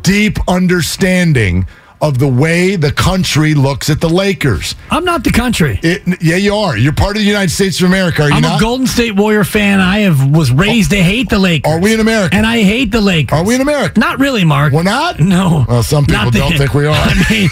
[0.03, 1.65] deep understanding
[2.01, 4.75] of the way the country looks at the Lakers.
[4.91, 5.79] I'm not the country.
[5.81, 6.77] It, yeah, you are.
[6.77, 8.23] You're part of the United States of America.
[8.23, 8.59] Are you I'm not?
[8.59, 9.79] a Golden State Warrior fan.
[9.79, 11.71] I have was raised to hate the Lakers.
[11.71, 12.35] Are we in America?
[12.35, 13.37] And I hate the Lakers.
[13.39, 13.99] Are we in America?
[13.99, 14.73] Not really, Mark.
[14.73, 15.19] We're not?
[15.19, 15.65] No.
[15.67, 16.93] Well, some people the- don't think we are.
[16.95, 17.49] I mean,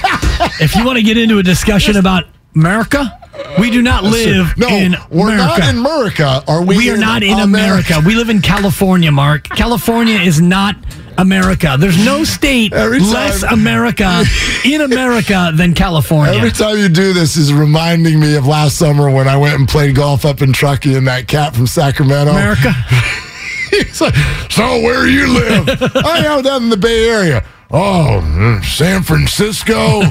[0.59, 2.25] if you want to get into a discussion about
[2.55, 3.19] America,
[3.59, 5.59] we do not live no, in we're America.
[5.59, 6.43] not in America.
[6.47, 6.77] Are we?
[6.77, 7.99] We are not in America.
[8.05, 9.45] We live in California, Mark.
[9.49, 10.75] California is not
[11.17, 11.75] America.
[11.79, 14.23] There's no state time- less America
[14.65, 16.35] in America than California.
[16.35, 19.67] Every time you do this is reminding me of last summer when I went and
[19.67, 22.31] played golf up in Truckee and that cat from Sacramento.
[22.31, 22.71] America.
[23.69, 24.15] He's like,
[24.49, 25.67] so where you live?
[25.95, 27.43] I am down in the Bay Area.
[27.71, 30.01] Oh, mm, San Francisco?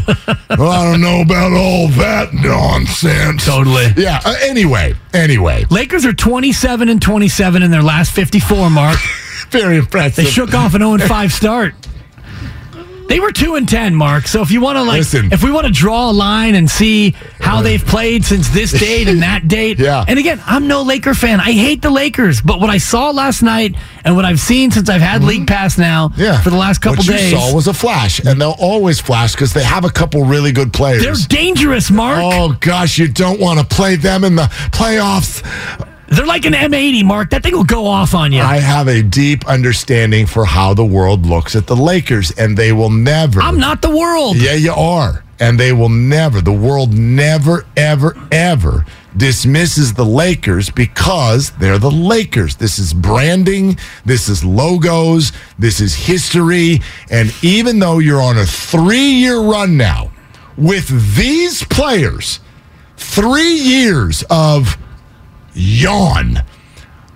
[0.58, 3.44] well, I don't know about all that nonsense.
[3.46, 3.86] Totally.
[3.96, 4.20] Yeah.
[4.24, 8.98] Uh, anyway, anyway, Lakers are 27 and 27 in their last 54, Mark.
[9.52, 10.24] very impressive.
[10.24, 11.74] They shook off an 0 5 start.
[13.08, 14.26] They were 2 and 10, Mark.
[14.26, 15.30] So if you want to like Listen.
[15.34, 19.06] if we want to draw a line and see how they've played since this date
[19.06, 19.78] and that date.
[19.78, 20.02] Yeah.
[20.08, 21.38] And again, I'm no Laker fan.
[21.38, 24.88] I hate the Lakers, but what I saw last night and what I've seen since
[24.88, 26.20] I've had League Pass now Mm-hmm.
[26.22, 26.40] Yeah.
[26.40, 27.32] for the last couple what days.
[27.32, 30.52] you saw was a flash, and they'll always flash because they have a couple really
[30.52, 31.02] good players.
[31.02, 32.18] they're dangerous, Mark.
[32.22, 35.42] Oh gosh, you don't want to play them in the playoffs.
[36.12, 37.30] They're like an M80, Mark.
[37.30, 38.42] That thing will go off on you.
[38.42, 42.72] I have a deep understanding for how the world looks at the Lakers, and they
[42.72, 43.40] will never.
[43.40, 44.36] I'm not the world.
[44.36, 45.24] Yeah, you are.
[45.40, 48.84] And they will never, the world never, ever, ever
[49.16, 52.56] dismisses the Lakers because they're the Lakers.
[52.56, 56.80] This is branding, this is logos, this is history.
[57.10, 60.12] And even though you're on a three year run now
[60.56, 62.40] with these players,
[62.96, 64.76] three years of
[65.54, 66.38] yawn,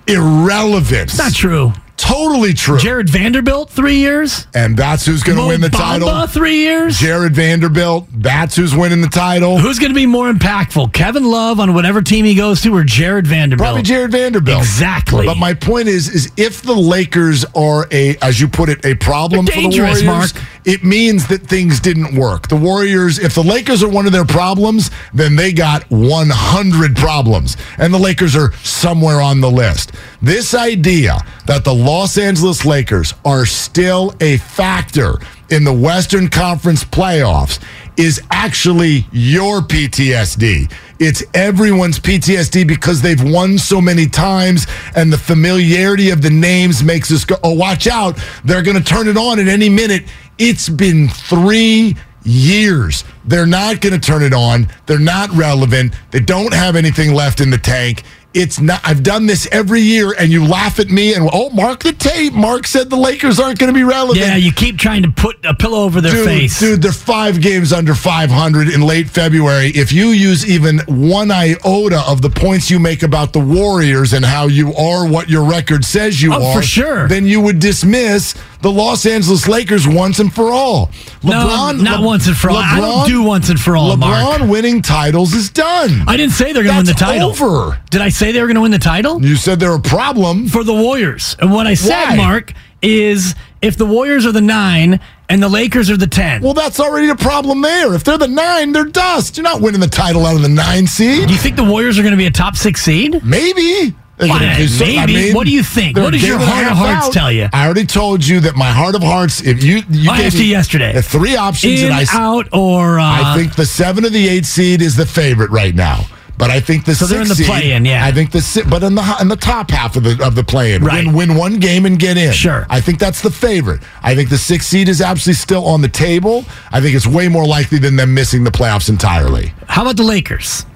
[0.06, 1.18] irrelevance.
[1.18, 1.72] Not true.
[1.96, 2.78] Totally true.
[2.78, 4.46] Jarred Vanderbilt, three years.
[4.54, 6.26] and that's who's going to win the Bamba, title.
[6.26, 6.98] three years.
[6.98, 9.58] Jarred Vanderbilt, that's who's winning the title.
[9.58, 12.84] Who's going to be more impactful, Kevin Love on whatever team he goes to, or
[12.84, 13.64] Jarred Vanderbilt?
[13.66, 14.58] Probably Jarred Vanderbilt.
[14.58, 15.24] Exactly.
[15.24, 18.94] But my point is, is if the Lakers are a, as you put it, a
[18.94, 20.30] problem They're for the Warriors, Mark.
[20.66, 22.48] It means that things didn't work.
[22.48, 27.56] The Warriors, if the Lakers are one of their problems, then they got 100 problems,
[27.78, 29.92] and the Lakers are somewhere on the list.
[30.20, 35.14] This idea that the Los Angeles Lakers are still a factor
[35.50, 37.60] in the Western Conference playoffs
[37.96, 40.70] is actually your PTSD.
[40.98, 46.82] It's everyone's PTSD because they've won so many times and the familiarity of the names
[46.82, 48.18] makes us go, oh, watch out.
[48.44, 50.04] They're going to turn it on at any minute.
[50.38, 53.04] It's been three years.
[53.24, 54.68] They're not going to turn it on.
[54.86, 55.94] They're not relevant.
[56.10, 58.02] They don't have anything left in the tank.
[58.36, 58.80] It's not.
[58.84, 62.34] I've done this every year, and you laugh at me and oh, mark the tape.
[62.34, 64.18] Mark said the Lakers aren't going to be relevant.
[64.26, 66.60] yeah, you keep trying to put a pillow over their dude, face.
[66.60, 69.68] Dude, they're five games under 500 in late February.
[69.68, 74.24] If you use even one iota of the points you make about the Warriors and
[74.24, 77.08] how you are what your record says you Oh, are, for sure.
[77.08, 80.90] then you would dismiss the Los Angeles Lakers once and for all.
[81.22, 82.56] No, not once and for all.
[82.56, 84.50] I don't do once and for all, LeBron Mark.
[84.50, 86.02] winning titles is done.
[86.06, 87.30] I didn't say they're going to win the title.
[87.30, 87.80] over.
[87.90, 89.24] Did I say they were going to win the title?
[89.24, 90.48] You said they're a problem.
[90.48, 91.36] For the Warriors.
[91.40, 92.16] And what I said, Why?
[92.16, 92.52] Mark,
[92.82, 96.42] is if the Warriors are the nine and the Lakers are the ten.
[96.42, 97.94] Well, that's already a problem there.
[97.94, 99.36] If they're the nine, they're dust.
[99.36, 101.26] You're not winning the title out of the nine seed.
[101.26, 103.24] do you think the Warriors are going to be a top six seed?
[103.24, 103.94] Maybe.
[104.18, 105.34] They're Why, gonna do so- maybe.
[105.34, 105.98] What do you think?
[105.98, 107.12] What does your game and a heart of hearts out.
[107.12, 107.48] tell you?
[107.52, 110.36] I already told you that my heart of hearts, if you, you I gave asked
[110.36, 110.92] me you yesterday.
[110.94, 114.26] the three options, In, and I, out, or uh, I think the seven or the
[114.26, 116.06] eight seed is the favorite right now.
[116.38, 118.04] But I think the So they're in the play-in, yeah.
[118.04, 120.84] I think the but in the in the top half of the of the play-in,
[120.84, 121.06] Right.
[121.06, 122.32] win win one game and get in.
[122.32, 122.66] Sure.
[122.68, 123.80] I think that's the favorite.
[124.02, 126.44] I think the six seed is absolutely still on the table.
[126.72, 129.54] I think it's way more likely than them missing the playoffs entirely.
[129.66, 130.66] how about the Lakers?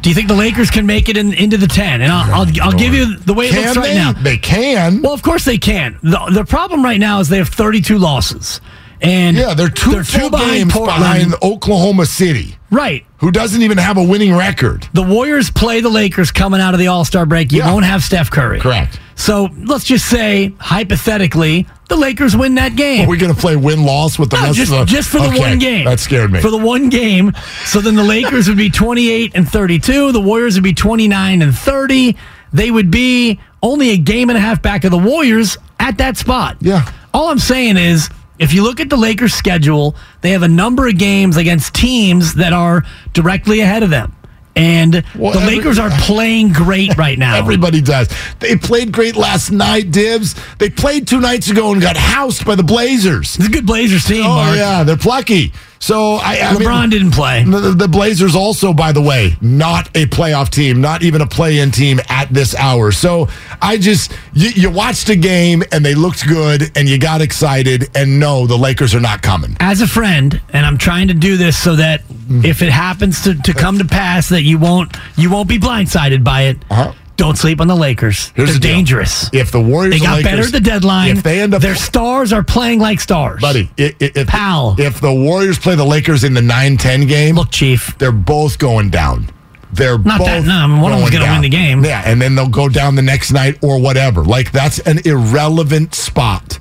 [0.00, 2.00] Do you think the Lakers can make it in, into the ten?
[2.00, 3.94] And I'll, I'll, I'll give you the way it Can looks right they?
[3.94, 4.12] now.
[4.12, 5.00] They can.
[5.00, 5.96] Well, of course they can.
[6.02, 8.60] The, the problem right now is they have 32 losses.
[9.02, 11.00] And Yeah, they're 2 they're two behind games Portland.
[11.00, 13.04] behind Oklahoma City, Right.
[13.18, 14.86] who doesn't even have a winning record.
[14.92, 17.50] The Warriors play the Lakers coming out of the All Star break.
[17.50, 17.72] You Yeah.
[17.72, 18.60] won't have Steph Curry.
[18.60, 19.00] Correct.
[19.16, 23.06] So let's just say, hypothetically, the Lakers win that game.
[23.06, 25.08] Are we going to play win loss with the No, rest just, of the just
[25.08, 25.84] for the Okay, one game.
[25.84, 26.40] That scared me.
[26.40, 27.32] For the one game.
[27.66, 30.12] So then the Lakers would be 28 and 32.
[30.12, 32.16] The Warriors would be 29 and 30.
[32.52, 36.16] They would be only a game and a half back of the Warriors at that
[36.16, 36.56] spot.
[36.60, 36.84] Yeah.
[37.14, 38.08] All I'm saying is,
[38.42, 42.34] if you look at the Lakers' schedule, they have a number of games against teams
[42.34, 42.82] that are
[43.12, 44.16] directly ahead of them.
[44.54, 47.36] And Well, the every- Lakers are playing great right now.
[47.42, 48.08] Everybody does.
[48.38, 50.34] They played great last night, Dibs.
[50.58, 53.36] They played two nights ago and got housed by the Blazers.
[53.36, 54.56] It's a good Blazers team, Oh Mark.
[54.56, 55.52] yeah, they're plucky.
[55.78, 57.42] So I, I mean, LeBron didn't play.
[57.42, 61.72] The, the Blazers also, by the way, not a playoff team, not even a play-in
[61.72, 62.92] team at this hour.
[62.92, 63.28] So
[63.60, 67.90] I just you, you watched a game and they looked good and you got excited
[67.96, 69.56] and no, the Lakers are not coming.
[69.58, 73.34] As a friend, and I'm trying to do this so that if it happens to,
[73.42, 76.58] to come to pass, that you won't you won't be blindsided by it.
[76.70, 76.92] Uh-huh.
[77.16, 78.32] Don't sleep on the Lakers.
[78.34, 78.72] Here's They're the deal.
[78.76, 79.30] dangerous.
[79.32, 81.16] If the Warriors, They got and better at the deadline.
[81.18, 83.40] If they end up their stars are playing like stars.
[83.40, 84.74] buddy, i- i- if, Pal.
[84.78, 87.96] if the Warriors play the Lakers in the 9-10 game, Look, Chief.
[87.98, 89.28] they're both going down.
[89.74, 91.84] They're Not both that- no, I mean, one of them's going gonna win the game.
[91.84, 94.24] Yeah, and then they'll go down the next night or whatever.
[94.24, 96.58] Like that's an irrelevant spot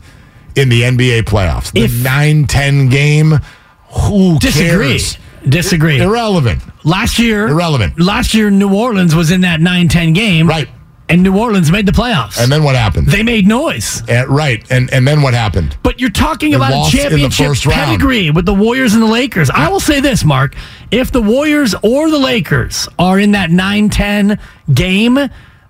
[0.56, 1.72] in the NBA playoffs.
[1.72, 3.40] The If- 9-10 game,
[3.94, 4.90] who Disagree.
[5.00, 5.18] cares?
[5.48, 6.00] Disagree.
[6.00, 6.62] Irrelevant.
[6.84, 8.00] last year, Irrelevant.
[8.00, 10.48] Last year, New Orleans was in that 9-10 game.
[10.48, 10.68] Right.
[11.10, 12.42] And New Orleans made the playoffs.
[12.42, 13.08] And then what happened?
[13.08, 14.02] they made noise.
[14.08, 14.66] Uh, right.
[14.72, 15.76] And and then what happened?
[15.84, 18.02] But you're talking They about a lost in the championship first round.
[18.34, 19.50] with the Warriors and the Lakers.
[19.50, 20.56] I will say this, Mark.
[20.90, 24.40] If the Warriors or the Lakers are in that 9 10
[24.74, 25.20] game,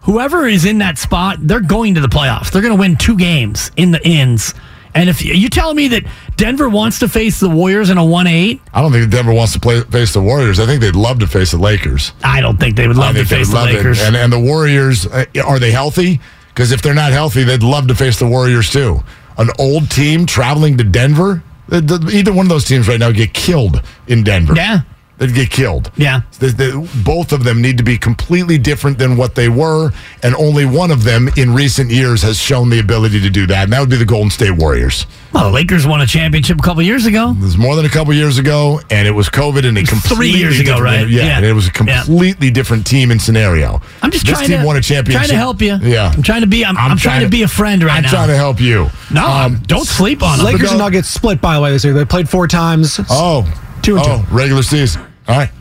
[0.01, 2.51] whoever is in that spot, they're going to the playoffs.
[2.51, 4.53] They're going to win two games in the ends.
[4.93, 6.03] And if you- you telling me that
[6.41, 9.53] Denver wants to face the Warriors in a 1 8, I don't think Denver wants
[9.53, 10.59] to play face the Warriors.
[10.59, 12.13] I think they'd love to face the Lakers.
[12.23, 13.75] I don't think they would love to face the love it.
[13.75, 14.01] Lakers.
[14.01, 16.19] And and the Warriors uh, are they healthy?
[16.49, 19.03] Because if they're not healthy, they'd love to face the Warriors too.
[19.37, 21.43] An old team traveling to Denver.
[21.69, 24.55] The- the- Either one of those teams right now get killed in Denver.
[24.55, 24.79] Yeah.
[25.21, 25.91] They'd get killed.
[25.97, 26.21] Yeah.
[26.39, 29.91] The- the- both of them need to be completely different than what they were,
[30.23, 33.65] and only one of them in recent years has shown the ability to do that,
[33.65, 35.05] and that would be the Golden State Warriors.
[35.31, 37.35] well, the Lakers won a championship a couple years ago.
[37.39, 40.15] It was more than a couple years ago, and it was COVID and a completely
[40.31, 41.07] three years ago, right?
[41.07, 41.37] Yeah, Yeah.
[41.37, 42.01] and it was a Yeah.
[42.03, 43.79] completely different team and scenario.
[44.01, 45.19] I'm just this trying team to won a championship.
[45.27, 45.77] Trying to help you.
[45.83, 46.65] Yeah, I'm trying to be.
[46.65, 48.09] I'm, I'm, trying, to be a friend right I'm now.
[48.09, 48.89] trying to help you.
[49.11, 50.47] no, Um, don't sleep on them.
[50.47, 51.93] Lakers and Nuggets split, by the way, this year.
[51.93, 52.99] They played four times.
[53.09, 53.45] Oh,
[53.83, 54.35] Two and oh, two.
[54.35, 55.01] regular season.
[55.31, 55.51] All right,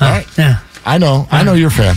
[0.00, 0.26] all right.
[0.38, 0.58] Yeah.
[0.84, 1.26] I know.
[1.30, 1.96] I know you're a fan.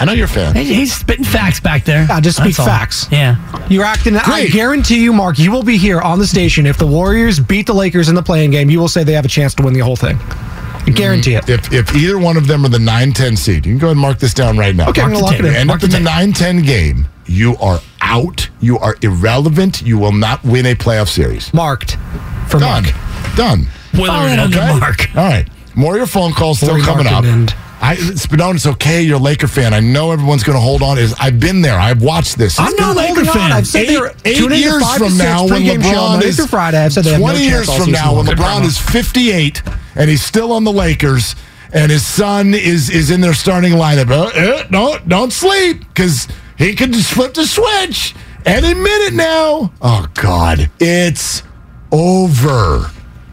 [0.00, 0.54] I know you're a fan.
[0.54, 2.06] He- He's spitting facts back there.
[2.08, 2.66] Yeah, just speak That's all.
[2.66, 3.08] facts.
[3.10, 3.36] Yeah.
[3.68, 4.16] You're acting.
[4.16, 4.52] I Great.
[4.52, 6.66] guarantee you, Mark, you will be here on the station.
[6.66, 9.24] If the Warriors beat the Lakers in the play-in game, you will say they have
[9.24, 10.16] a chance to win the whole thing.
[10.20, 11.50] I guarantee mm-hmm.
[11.50, 11.66] it.
[11.66, 14.00] If if either one of them are the 9-10 seed, you can go ahead and
[14.00, 14.88] mark this down right now.
[14.90, 15.60] Okay, I'm Mark going to the lock it in.
[15.60, 16.62] End Mark up in the the tape.
[16.62, 18.48] 9-10 game, you are out.
[18.60, 19.82] You are irrelevant.
[19.82, 21.52] You will not win a playoff series.
[21.52, 21.96] Marked
[22.48, 22.84] for Done.
[22.84, 23.36] Mark.
[23.36, 23.64] Done.
[23.94, 24.78] Follow it under Okay?
[24.78, 25.16] Mark.
[25.16, 25.48] All right.
[25.78, 27.24] More of your phone calls still coming up.
[27.24, 29.02] Markin and- I, Spadone, it's okay.
[29.02, 29.72] You're a Laker fan.
[29.72, 30.98] I know everyone's going to hold on.
[30.98, 31.78] Is I've been there.
[31.78, 32.58] I've watched this.
[32.58, 33.52] I'm It's no gonna- Laker Holding on, fan.
[33.52, 36.44] I've said they were Eight, eight tune in to years from now, when LeBron is
[36.46, 38.34] Friday, I've said they have no 20 years from now, when long.
[38.34, 39.62] LeBron is 58
[39.94, 41.36] and he's still on the Lakers,
[41.72, 44.10] and his son is is in their starting lineup.
[44.10, 46.26] Uh, uh, no, don't sleep because
[46.56, 48.12] he could just flip the switch
[48.44, 49.72] any minute now.
[49.80, 51.44] Oh God, it's
[51.92, 52.90] over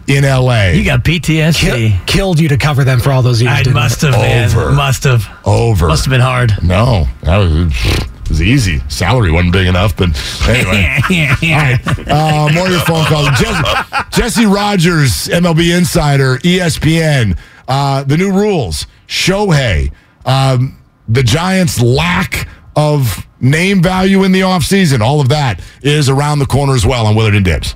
[0.07, 0.67] in LA.
[0.69, 1.89] You got PTSD.
[1.91, 3.53] Kill, killed you to cover them for all those years.
[3.53, 4.13] I didn't must it?
[4.13, 4.49] have, man.
[4.49, 4.71] Over.
[4.71, 5.27] Must have.
[5.45, 5.87] over.
[5.87, 6.53] Must have been hard.
[6.63, 8.81] No, that was, it was easy.
[8.89, 10.09] Salary wasn't big enough, but
[10.47, 10.97] anyway.
[11.09, 12.07] All right.
[12.07, 13.27] Uh, more of your phone calls.
[13.39, 17.37] Jesse, Jesse Rogers, MLB Insider, ESPN.
[17.67, 18.85] Uh, the new rules.
[19.07, 19.91] Shohei.
[20.25, 25.01] Um, the Giants' lack of name value in the offseason.
[25.01, 27.75] All of that is around the corner as well on Willard and Dibs.